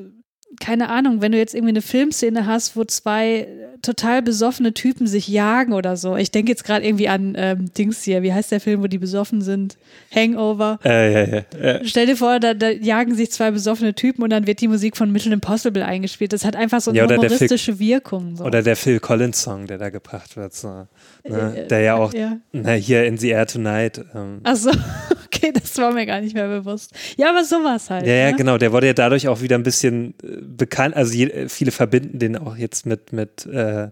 [0.60, 3.48] keine Ahnung, wenn du jetzt irgendwie eine Filmszene hast, wo zwei äh,
[3.84, 6.16] total besoffene Typen sich jagen oder so.
[6.16, 8.98] Ich denke jetzt gerade irgendwie an ähm, Dings hier, wie heißt der Film, wo die
[8.98, 9.78] besoffen sind?
[10.16, 10.80] Hangover.
[10.84, 11.38] äh, ja.
[11.60, 14.68] Äh, Stell dir vor, da, da jagen sich zwei besoffene Typen und dann wird die
[14.68, 16.34] Musik von Mission Impossible eingespielt.
[16.34, 18.36] Das hat einfach so eine Ja, der Phil- humoristische Wirkung.
[18.38, 18.46] So.
[18.46, 20.54] Oder der Phil Collins Song, der da gebracht wird.
[20.56, 20.88] So.
[21.28, 21.64] Ne?
[21.64, 22.38] Äh, Der ja auch, ja.
[22.52, 24.04] na, hier in The Air Tonight.
[24.16, 24.72] Ähm, Ach so,
[25.26, 26.94] okay, das war mir gar nicht mehr bewusst.
[27.18, 28.06] Ja, aber sowas halt.
[28.06, 28.38] Ja, ja, ne?
[28.38, 28.58] genau.
[28.58, 30.96] Der wurde ja dadurch auch wieder ein bisschen äh, bekannt.
[30.96, 33.90] Also je, äh, viele verbinden den auch jetzt mit, mit, äh,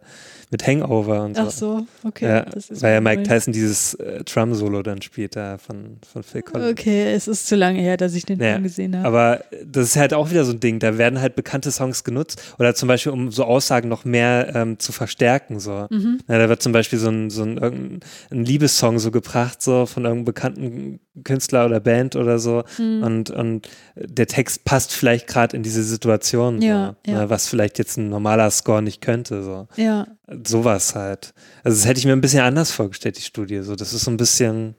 [0.56, 1.42] mit Hangover und so.
[1.44, 2.26] Ach so, okay.
[2.26, 3.24] Ja, das ist weil ja Mike.
[3.24, 6.72] Tyson dieses äh, Drum-Solo dann spielt da von, von Phil Collins.
[6.72, 9.06] Okay, es ist zu lange her, dass ich den Ja, Film gesehen habe.
[9.06, 10.80] Aber das ist halt auch wieder so ein Ding.
[10.80, 14.80] Da werden halt bekannte Songs genutzt oder zum Beispiel, um so Aussagen noch mehr ähm,
[14.80, 15.60] zu verstärken.
[15.60, 15.88] So.
[15.90, 16.20] Mhm.
[16.30, 18.00] Ja, da wird zum Beispiel so ein, so ein,
[18.32, 22.64] ein Liebessong so gebracht, so von irgendeinem bekannten Künstler oder Band oder so.
[22.78, 23.04] Mhm.
[23.04, 27.20] Und, und der Text passt vielleicht gerade in diese Situation, Ja, so, ja.
[27.22, 29.44] ne, was vielleicht jetzt ein normaler Score nicht könnte.
[29.44, 29.68] So.
[29.76, 30.08] Ja,
[30.46, 31.34] Sowas halt.
[31.64, 33.62] Also das hätte ich mir ein bisschen anders vorgestellt, die Studie.
[33.62, 34.76] So, das ist so ein bisschen,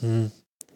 [0.00, 0.30] hm,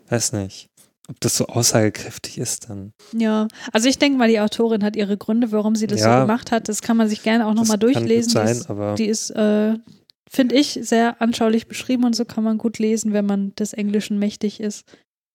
[0.09, 0.69] weiß nicht,
[1.09, 2.93] ob das so aussagekräftig ist dann.
[3.13, 3.49] ja.
[3.73, 6.15] Also ich denke mal, die Autorin hat ihre Gründe, warum sie das Ja.
[6.21, 6.69] so gemacht hat.
[6.69, 8.31] Das kann man sich gerne auch nochmal Das kann gut durchlesen.
[8.33, 9.75] sein, die ist, aber die ist äh,
[10.33, 14.18] finde ich, sehr anschaulich beschrieben und so kann man gut lesen, wenn man des Englischen
[14.18, 14.85] mächtig ist.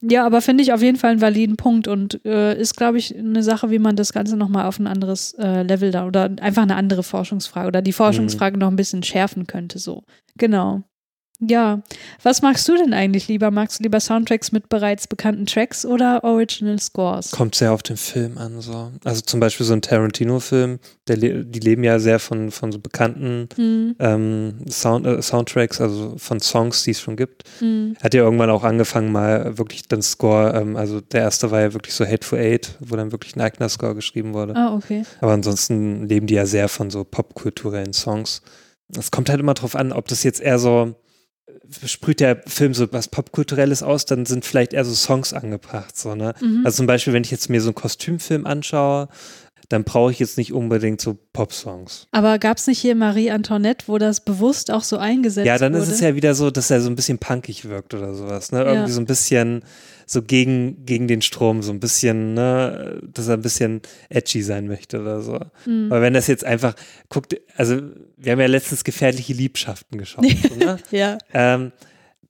[0.02, 3.18] Ja, aber finde ich auf jeden Fall einen validen Punkt und äh, ist, glaube ich,
[3.18, 6.62] eine Sache, wie man das Ganze nochmal auf ein anderes äh, Level da oder einfach
[6.62, 10.04] eine andere Forschungsfrage oder die Forschungsfrage noch ein bisschen schärfen könnte, so.
[10.38, 10.84] Genau.
[11.40, 11.84] Ja,
[12.24, 13.52] was magst du denn eigentlich lieber?
[13.52, 17.30] Magst du lieber Soundtracks mit bereits bekannten Tracks oder Original Scores?
[17.30, 18.60] kommt sehr auf den Film an.
[18.60, 18.92] So.
[19.04, 23.50] Also zum Beispiel so ein Tarantino-Film, le die leben ja sehr von, von so bekannten
[23.56, 27.44] Hm, ähm, Sound äh, Soundtracks, also von Songs, die es schon gibt.
[27.60, 31.62] hm, Hat ja irgendwann auch angefangen, mal wirklich den Score, ähm, also der erste war
[31.62, 34.56] ja wirklich so Hateful Eight, wo dann wirklich ein eigener Score geschrieben wurde.
[34.56, 35.04] Ah, okay.
[35.22, 38.42] Aber ansonsten leben die ja sehr von so popkulturellen Songs.
[38.98, 40.96] Es kommt halt immer drauf an, ob das jetzt eher so,
[41.86, 45.98] sprüht der Film so was Popkulturelles aus, dann sind vielleicht eher so Songs angebracht.
[45.98, 46.34] So, ne?
[46.42, 46.62] Mhm.
[46.66, 49.08] Also zum Beispiel, wenn ich jetzt mir so einen Kostümfilm anschaue,
[49.70, 52.08] dann brauche ich jetzt nicht unbedingt so Popsongs.
[52.12, 55.74] Aber gab es nicht hier Marie Antoinette, wo das bewusst auch so eingesetzt Ja, dann
[55.74, 55.84] wurde?
[55.84, 58.52] ist es ja wieder so, dass er so ein bisschen punkig wirkt oder sowas.
[58.54, 58.60] Ne?
[58.60, 58.96] Irgendwie Ja.
[58.96, 59.64] so ein bisschen
[60.10, 64.68] so gegen, gegen den Strom, so ein bisschen, ne, dass er ein bisschen edgy sein
[64.68, 65.38] möchte oder so.
[65.66, 65.92] Hm.
[65.92, 66.76] Aber wenn das jetzt einfach,
[67.10, 67.82] guckt, also
[68.16, 70.26] wir haben ja letztens gefährliche Liebschaften geschaut.
[70.26, 70.78] so, ne?
[70.92, 71.74] Ja, ähm,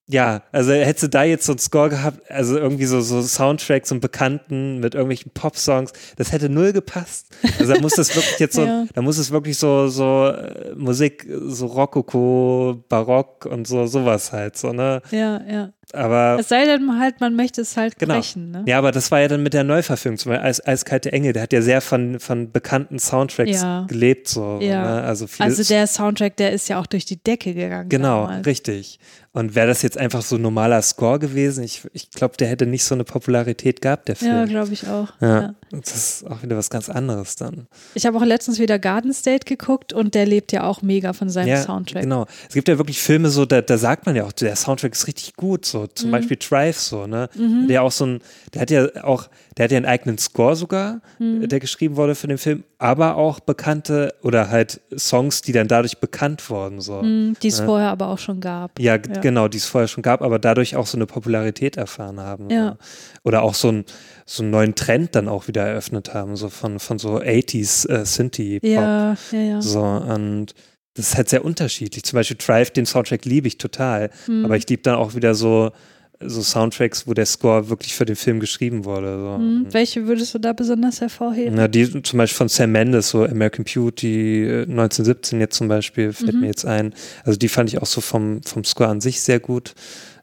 [0.09, 3.91] ja, also hättest du da jetzt so einen Score gehabt, also irgendwie so, so Soundtracks
[3.91, 7.27] und Bekannten mit irgendwelchen Pop-Songs, das hätte null gepasst.
[7.59, 8.85] Also da muss das wirklich jetzt so, Ja.
[8.93, 14.57] da muss es wirklich so, so äh, Musik, so Rokoko, Barock und so, sowas halt,
[14.57, 15.01] so, ne?
[15.11, 15.69] ja, ja.
[15.93, 18.15] Aber, Es sei denn halt, man möchte es halt Genau.
[18.15, 18.63] brechen, ne?
[18.67, 21.43] ja, aber das war ja dann mit der Neuverfilmung, zum Beispiel Eis, Eiskalte Engel, der
[21.43, 23.85] hat ja sehr von, von bekannten Soundtracks Ja.
[23.87, 24.81] gelebt, so, Ja.
[24.95, 25.03] ne?
[25.03, 27.87] Also viele Also der Soundtrack, der ist ja auch durch die Decke gegangen.
[27.87, 28.45] Genau, damals.
[28.45, 28.99] richtig.
[29.37, 32.65] Und wäre das jetzt einfach so ein normaler Score gewesen, ich, ich glaube, der hätte
[32.65, 34.49] nicht so eine Popularität gehabt, der Ja, Film.
[34.49, 35.09] glaube ich auch.
[35.21, 35.41] Ja.
[35.41, 35.55] Ja.
[35.71, 37.67] Das ist auch wieder was ganz anderes dann.
[37.93, 41.29] Ich habe auch letztens wieder Garden State geguckt und der lebt ja auch mega von
[41.29, 42.01] seinem ja, Soundtrack.
[42.03, 42.25] genau.
[42.47, 45.05] Es gibt ja wirklich Filme so, da, da sagt man ja auch, der Soundtrack ist
[45.07, 45.81] richtig gut, so.
[45.81, 46.11] so, zum Mhm.
[46.13, 47.29] Beispiel Drive so, ne?
[47.35, 47.67] Mhm.
[47.67, 48.21] Der auch so ein,
[48.53, 49.27] der hat ja auch,
[49.57, 51.47] der hat ja einen eigenen Score sogar, Mhm.
[51.49, 55.97] der geschrieben wurde für den Film, aber auch bekannte oder halt Songs, die dann dadurch
[55.99, 57.01] bekannt wurden, so.
[57.01, 57.65] Mhm, die es Ja.
[57.65, 58.79] vorher aber auch schon gab.
[58.79, 58.97] Ja, Ja.
[58.97, 62.49] genau, die es vorher schon gab, aber dadurch auch so eine Popularität erfahren haben.
[62.51, 62.77] Ja.
[63.23, 63.85] Oder auch so, ein,
[64.25, 68.05] so einen neuen Trend dann auch wieder eröffnet haben, so von, von so 80s äh,
[68.05, 68.69] Synthie-Pop.
[68.69, 69.61] Ja, ja, ja.
[69.61, 70.53] So, und
[70.93, 72.03] das ist halt sehr unterschiedlich.
[72.03, 74.45] Zum Beispiel Drive, den Soundtrack liebe ich total, Mhm.
[74.45, 75.71] aber ich liebe dann auch wieder so,
[76.19, 79.19] so Soundtracks, wo der Score wirklich für den Film geschrieben wurde.
[79.19, 79.37] So.
[79.37, 79.67] Mhm.
[79.71, 81.53] Welche würdest du da besonders hervorheben?
[81.55, 86.13] Na, die zum Beispiel von Sam Mendes, so American Beauty äh, 1917 jetzt zum Beispiel,
[86.13, 86.39] fällt Mhm.
[86.41, 86.93] mir jetzt ein.
[87.23, 89.73] Also die fand ich auch so vom, vom Score an sich sehr gut.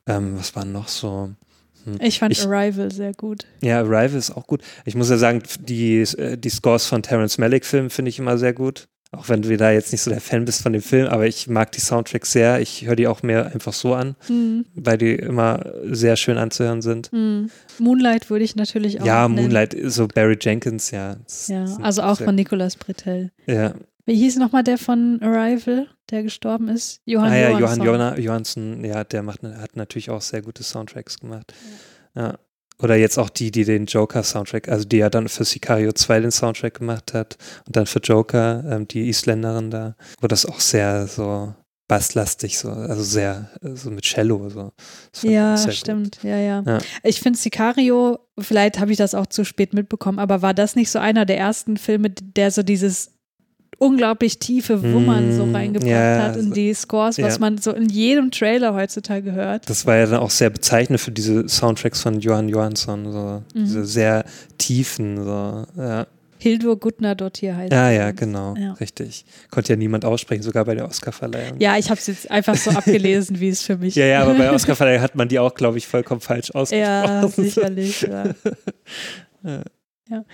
[0.06, 1.30] Ähm, was war noch so?
[2.00, 3.44] Ich fand Ich- Arrival sehr gut.
[3.62, 4.62] Ja, Arrival ist auch gut.
[4.86, 8.54] Ich muss ja sagen, die, äh, die Scores von Terrence Malick-Filmen finde ich immer sehr
[8.54, 8.88] gut.
[9.16, 11.48] Auch wenn du da jetzt nicht so der Fan bist von dem Film, aber ich
[11.48, 12.60] mag die Soundtracks sehr.
[12.60, 14.64] Ich höre die auch mehr einfach so an, Mhm.
[14.74, 17.12] weil die immer sehr schön anzuhören sind.
[17.12, 17.50] Mhm.
[17.78, 19.42] Moonlight würde ich natürlich auch ja, nennen.
[19.42, 21.16] Moonlight, so Barry Jenkins, ja.
[21.48, 23.30] Ja, also auch von Nicolas Bretel.
[23.46, 23.74] Ja,
[24.06, 27.00] Wie hieß nochmal der von Arrival, der gestorben ist?
[27.06, 27.86] Johann ah ja, Johansson.
[27.86, 31.54] Johann Johansson, ja, der macht, hat natürlich auch sehr gute Soundtracks gemacht.
[32.14, 32.34] Ja.
[32.82, 36.30] Oder jetzt auch die, die den Joker-Soundtrack, also die ja dann für Sicario 2 den
[36.30, 41.06] Soundtrack gemacht hat und dann für Joker, ähm, die Isländerin da, wo das auch sehr
[41.06, 41.54] so
[41.86, 44.72] basslastig, so, also sehr, so mit Cello, so.
[45.22, 46.18] Ja, stimmt.
[46.22, 46.62] Ja, ja.
[46.66, 46.78] Ja.
[47.02, 50.90] Ich finde Sicario, vielleicht habe ich das auch zu spät mitbekommen, aber war das nicht
[50.90, 53.13] so einer der ersten Filme, der so dieses
[53.84, 57.40] unglaublich tiefe Wummern so Mm, reingebracht ja, hat in so- die Scores, was ja.
[57.40, 59.68] man so in jedem Trailer heutzutage hört.
[59.68, 63.64] Das war ja dann auch sehr bezeichnend für diese Soundtracks von Johann Johansson, so, Mhm.
[63.64, 64.24] diese sehr
[64.58, 66.06] tiefen, so, ja.
[66.38, 66.78] Hildur
[67.38, 67.72] hier heißt.
[67.72, 68.72] Ja, sie ja, genau, Ja.
[68.74, 69.24] richtig.
[69.50, 71.58] Konnte ja niemand aussprechen, sogar bei der Oscarverleihung.
[71.58, 74.34] Ja, ich habe es jetzt einfach so abgelesen, wie es für mich Ja, ja, aber
[74.34, 76.80] bei Oscarverleihung hat man die auch, glaube ich, vollkommen falsch ausgesprochen.
[76.82, 78.02] Ja, sicherlich.
[78.02, 78.24] Ja.
[80.10, 80.24] Ja.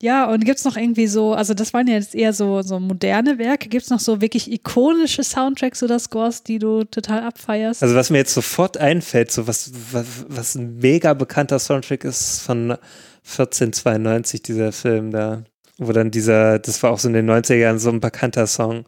[0.00, 0.30] Ja.
[0.30, 3.68] Und gibt's noch irgendwie so, also das waren ja jetzt eher so, so moderne Werke,
[3.68, 7.82] gibt's noch so wirklich ikonische Soundtracks oder Scores, die du total abfeierst?
[7.82, 12.40] Also was mir jetzt sofort einfällt, so was, was, was ein mega bekannter Soundtrack ist
[12.40, 12.76] von
[13.24, 15.44] 1492, dieser Film da,
[15.78, 18.84] wo dann dieser, das war auch so in den 90er Jahren so ein bekannter Song.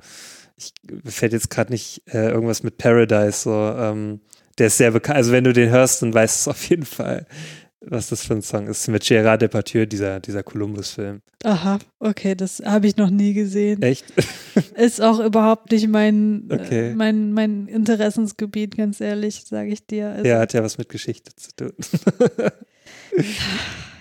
[0.57, 0.73] Ich,
[1.07, 4.21] fällt jetzt gerade nicht äh, irgendwas mit Paradise, so, ähm,
[4.59, 6.85] der ist sehr bekannt, also wenn du den hörst, dann weißt du es auf jeden
[6.85, 7.27] Fall,
[7.83, 11.23] was das für ein Song ist, mit Gérard Depardieu, dieser, dieser Columbus-Film.
[11.45, 13.81] Aha, okay, das habe ich noch nie gesehen.
[13.83, 14.05] Echt?
[14.77, 16.91] Ist auch überhaupt nicht mein, Okay.
[16.91, 20.11] äh, mein, mein Interessensgebiet, ganz ehrlich, sage ich dir.
[20.11, 21.73] Also, Ja, hat ja was mit Geschichte zu tun.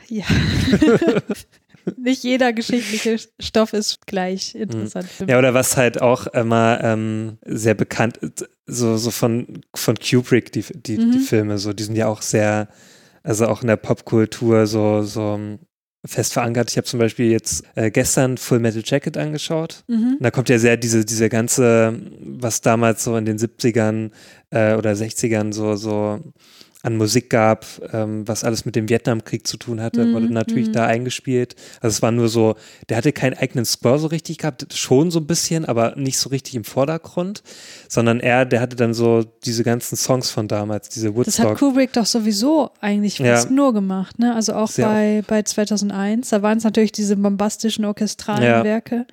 [0.10, 0.26] ja.
[1.98, 5.32] nicht jeder geschichtliche Stoff ist gleich interessant für mich.
[5.32, 10.52] Ja, oder was halt auch immer ähm, sehr bekannt ist, so, so von, von Kubrick,
[10.52, 11.12] die, die, Mhm.
[11.14, 12.68] die Filme, so, die sind ja auch sehr,
[13.30, 15.60] also auch in der Popkultur so, so ähm,
[16.04, 16.72] fest verankert.
[16.72, 19.84] Ich habe zum Beispiel jetzt äh, gestern Full Metal Jacket angeschaut.
[19.88, 20.18] Mhm.
[20.20, 24.10] Da kommt ja sehr diese, diese ganze, was damals so in den 70ern
[24.50, 26.20] äh, oder 60ern so, so
[26.82, 30.70] an Musik gab, ähm, was alles mit dem Vietnamkrieg zu tun hatte, Mhm, wurde natürlich
[30.70, 30.74] mhm.
[30.74, 31.56] da eingespielt.
[31.82, 32.56] Also es war nur so,
[32.88, 36.30] der hatte keinen eigenen Score so richtig gehabt, schon so ein bisschen, aber nicht so
[36.30, 37.44] richtig im Vordergrund,
[37.90, 41.58] sondern er, der hatte dann so diese ganzen Songs von damals, diese Das hat Woodstock.
[41.58, 43.52] Kubrick doch sowieso eigentlich fast Ja.
[43.56, 44.34] nur gemacht, ne?
[44.34, 46.30] Also auch Sehr bei, bei 2001.
[46.30, 48.64] Da waren es natürlich diese bombastischen orchestralen Ja.
[48.64, 49.06] Werke.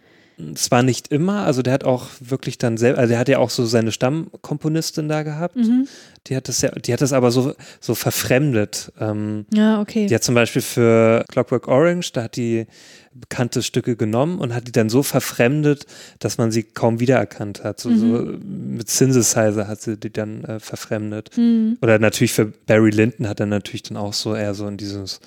[0.54, 3.38] Es war nicht immer, also der hat auch wirklich dann selber, also der hat ja
[3.38, 5.56] auch so seine Stammkomponistin da gehabt.
[5.56, 5.88] Mhm.
[6.26, 8.92] Die hat das ja, die hat das aber so, so verfremdet.
[9.00, 10.06] Ähm, Ja, okay.
[10.06, 12.66] die hat zum Beispiel für Clockwork Orange, da hat die
[13.14, 15.86] bekannte Stücke genommen und hat die dann so verfremdet,
[16.18, 17.80] dass man sie kaum wiedererkannt hat.
[17.80, 18.06] So, so
[18.44, 21.30] mit Synthesizer hat sie die dann äh, verfremdet.
[21.38, 21.78] Mhm.
[21.80, 25.20] Oder natürlich für Barry Lyndon hat er natürlich dann auch so eher so in dieses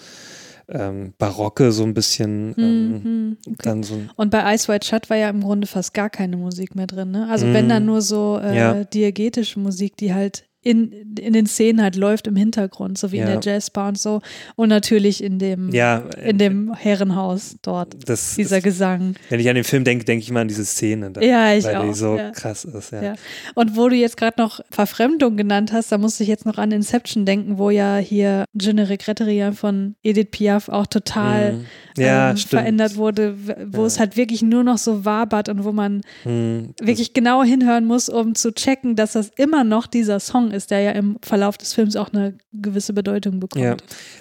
[0.72, 3.38] ähm, Barocke so ein bisschen ähm, Mhm.
[3.47, 3.55] Okay.
[3.63, 6.38] dann so ein Und bei Ice White Shut war ja im Grunde fast gar keine
[6.38, 7.28] Musik mehr drin, ne?
[7.30, 7.70] Also wenn Mhm.
[7.70, 8.84] dann nur so äh, Ja.
[8.84, 13.28] diegetische Musik, die halt in, in den Szenen halt läuft im Hintergrund, so wie in
[13.28, 13.38] Ja.
[13.38, 14.22] der Jazzbar und so.
[14.55, 19.16] Und natürlich in dem, ja, in dem Herrenhaus dort, das, dieser Gesang.
[19.30, 21.64] wenn ich an den Film denke, denke ich mal an diese Szene, da, Ja, ich
[21.64, 21.86] weil auch.
[21.86, 22.32] die so ja.
[22.32, 22.91] krass ist.
[22.91, 23.14] Ja.
[23.55, 26.72] Und wo du jetzt gerade noch Verfremdung genannt hast, da musste ich jetzt noch an
[26.72, 31.66] Inception denken, wo ja hier Je ne regrette rien von Edith Piaf auch total Mhm.
[32.01, 33.36] Ähm, verändert wurde,
[33.74, 36.74] wo es halt wirklich nur noch so wabert und wo man Mhm.
[36.82, 40.82] wirklich genau hinhören muss, um zu checken, dass das immer noch dieser Song ist, der
[40.82, 43.64] ja im Verlauf des Films auch eine gewisse Bedeutung bekommt.
[43.64, 43.78] Ja,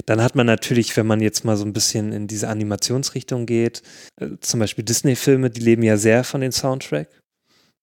[0.06, 3.82] dann hat man natürlich, wenn man jetzt mal so ein bisschen in diese Animationsrichtung geht,
[4.20, 7.08] äh, zum Beispiel Disney-Filme, die leben ja sehr von den Soundtrack.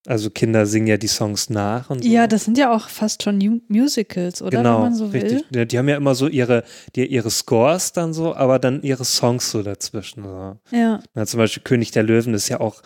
[0.07, 2.07] Also Kinder singen ja die Songs nach und so.
[2.09, 4.59] Ja, das sind ja auch fast schon Mu- Musicals, oder?
[4.59, 5.21] genau, Wenn man so will.
[5.23, 5.45] richtig.
[5.51, 6.63] Ja, Die haben ja immer so ihre,
[6.95, 10.23] die, ihre Scores dann so, aber dann ihre Songs so dazwischen.
[10.23, 10.59] So.
[10.69, 10.99] Ja.
[11.15, 12.83] Ja, zum Beispiel König der Löwen ist ja auch,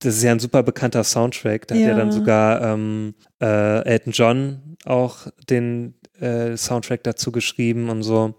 [0.00, 1.68] das ist ja ein super bekannter Soundtrack.
[1.68, 1.94] Da hat ja Ja.
[1.94, 8.34] dann sogar ähm, äh, Elton John auch den äh, Soundtrack dazu geschrieben und so.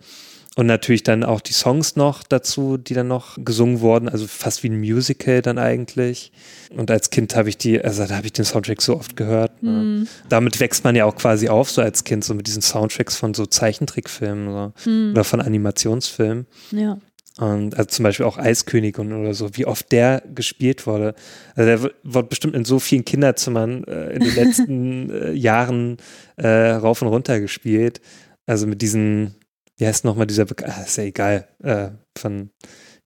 [0.55, 4.61] Und natürlich dann auch die Songs noch dazu, die dann noch gesungen wurden, also fast
[4.61, 6.33] wie ein Musical dann eigentlich.
[6.75, 9.63] Und als Kind habe ich die, also da habe ich den Soundtrack so oft gehört.
[9.63, 9.71] Ne?
[9.71, 10.07] Hm.
[10.27, 13.33] Damit wächst man ja auch quasi auf, so als Kind, so mit diesen Soundtracks von
[13.33, 14.73] so Zeichentrickfilmen so.
[14.83, 15.11] Hm.
[15.11, 16.45] oder von Animationsfilmen.
[16.71, 16.97] Ja.
[17.39, 21.15] Und also zum Beispiel auch Eiskönigin oder so, wie oft der gespielt wurde.
[21.55, 25.97] Also der w- wurde bestimmt in so vielen Kinderzimmern äh, in den letzten äh, Jahren
[26.35, 28.01] äh, rauf und runter gespielt.
[28.45, 29.35] Also mit diesen,
[29.77, 32.49] wie heißt nochmal dieser, Beka- ah, ist ja egal, äh, von,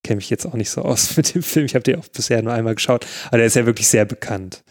[0.04, 1.68] kenne mich jetzt auch nicht so aus mit dem Film.
[1.68, 4.64] Ich habe den auch bisher nur einmal geschaut, aber der ist ja wirklich sehr bekannt.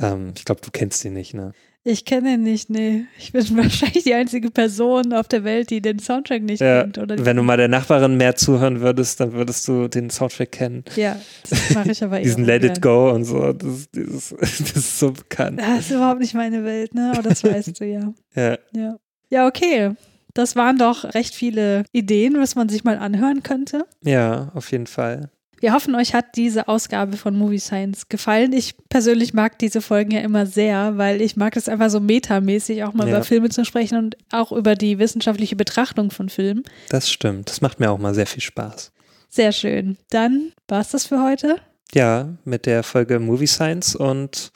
[0.00, 1.52] Ähm, ich glaube, du kennst den nicht, ne?
[1.86, 3.04] Ich kenne ihn nicht, nee.
[3.18, 6.96] Ich bin wahrscheinlich die einzige Person auf der Welt, die den Soundtrack nicht Ja, kennt.
[6.98, 10.84] Oder wenn du mal der Nachbarin mehr zuhören würdest, dann würdest du den Soundtrack kennen.
[10.96, 11.20] Ja,
[11.50, 12.80] das mache ich aber eh Diesen Let It.
[12.80, 13.52] Go und so.
[13.52, 15.60] Das, ist- dieses, das ist so bekannt.
[15.60, 17.12] Das ist überhaupt nicht meine Welt, ne?
[17.12, 18.12] Aber das weißt du ja.
[18.34, 18.56] Ja.
[18.74, 18.96] Ja.
[19.28, 19.90] Ja, okay.
[20.32, 23.84] Das waren doch recht viele Ideen, was man sich mal anhören könnte.
[24.02, 25.30] ja, auf jeden Fall.
[25.64, 28.52] Wir hoffen, euch hat diese Ausgabe von Movie Science gefallen.
[28.52, 32.84] Ich persönlich mag diese Folgen ja immer sehr, weil ich mag es einfach so metamäßig,
[32.84, 33.14] auch mal Ja.
[33.16, 36.64] über Filme zu sprechen und auch über die wissenschaftliche Betrachtung von Filmen.
[36.90, 37.48] Das stimmt.
[37.48, 38.92] Das macht mir auch mal sehr viel Spaß.
[39.30, 39.96] Sehr schön.
[40.10, 41.56] Dann war es das für heute.
[41.94, 44.52] Ja, mit der Folge Movie Science und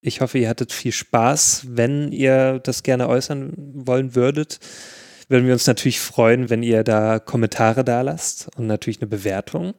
[0.00, 1.64] ich hoffe, ihr hattet viel Spaß.
[1.70, 4.60] Wenn ihr das gerne äußern wollen würdet,
[5.28, 9.74] würden wir uns natürlich freuen, wenn ihr da Kommentare da lasst und natürlich eine Bewertung.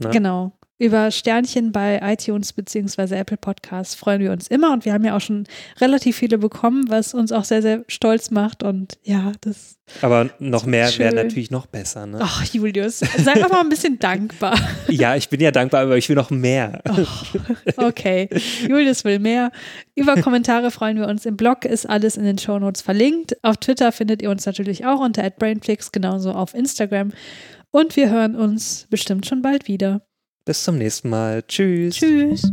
[0.00, 0.10] Ne?
[0.10, 0.52] Genau.
[0.80, 5.14] Über Sternchen bei iTunes beziehungsweise Apple Podcasts freuen wir uns immer und wir haben ja
[5.14, 5.44] auch schon
[5.78, 10.64] relativ viele bekommen, was uns auch sehr, sehr stolz macht und ja, das, Aber noch
[10.64, 12.06] mehr wäre natürlich noch besser.
[12.06, 12.20] Ne?
[12.22, 14.58] ach Julius, sei doch mal ein bisschen dankbar.
[14.88, 16.80] Ja, ich bin ja dankbar, aber ich will noch mehr.
[17.76, 18.30] Okay,
[18.66, 19.52] Julius will mehr.
[19.94, 21.26] Über Kommentare freuen wir uns.
[21.26, 23.36] Im Blog ist alles in den Shownotes verlinkt.
[23.44, 27.12] Auf Twitter findet ihr uns natürlich auch unter @brainflix, genauso auf Instagram.
[27.70, 30.02] Und wir hören uns bestimmt schon bald wieder.
[30.44, 31.42] Bis zum nächsten Mal.
[31.46, 31.96] Tschüss.
[31.96, 32.50] Tschüss.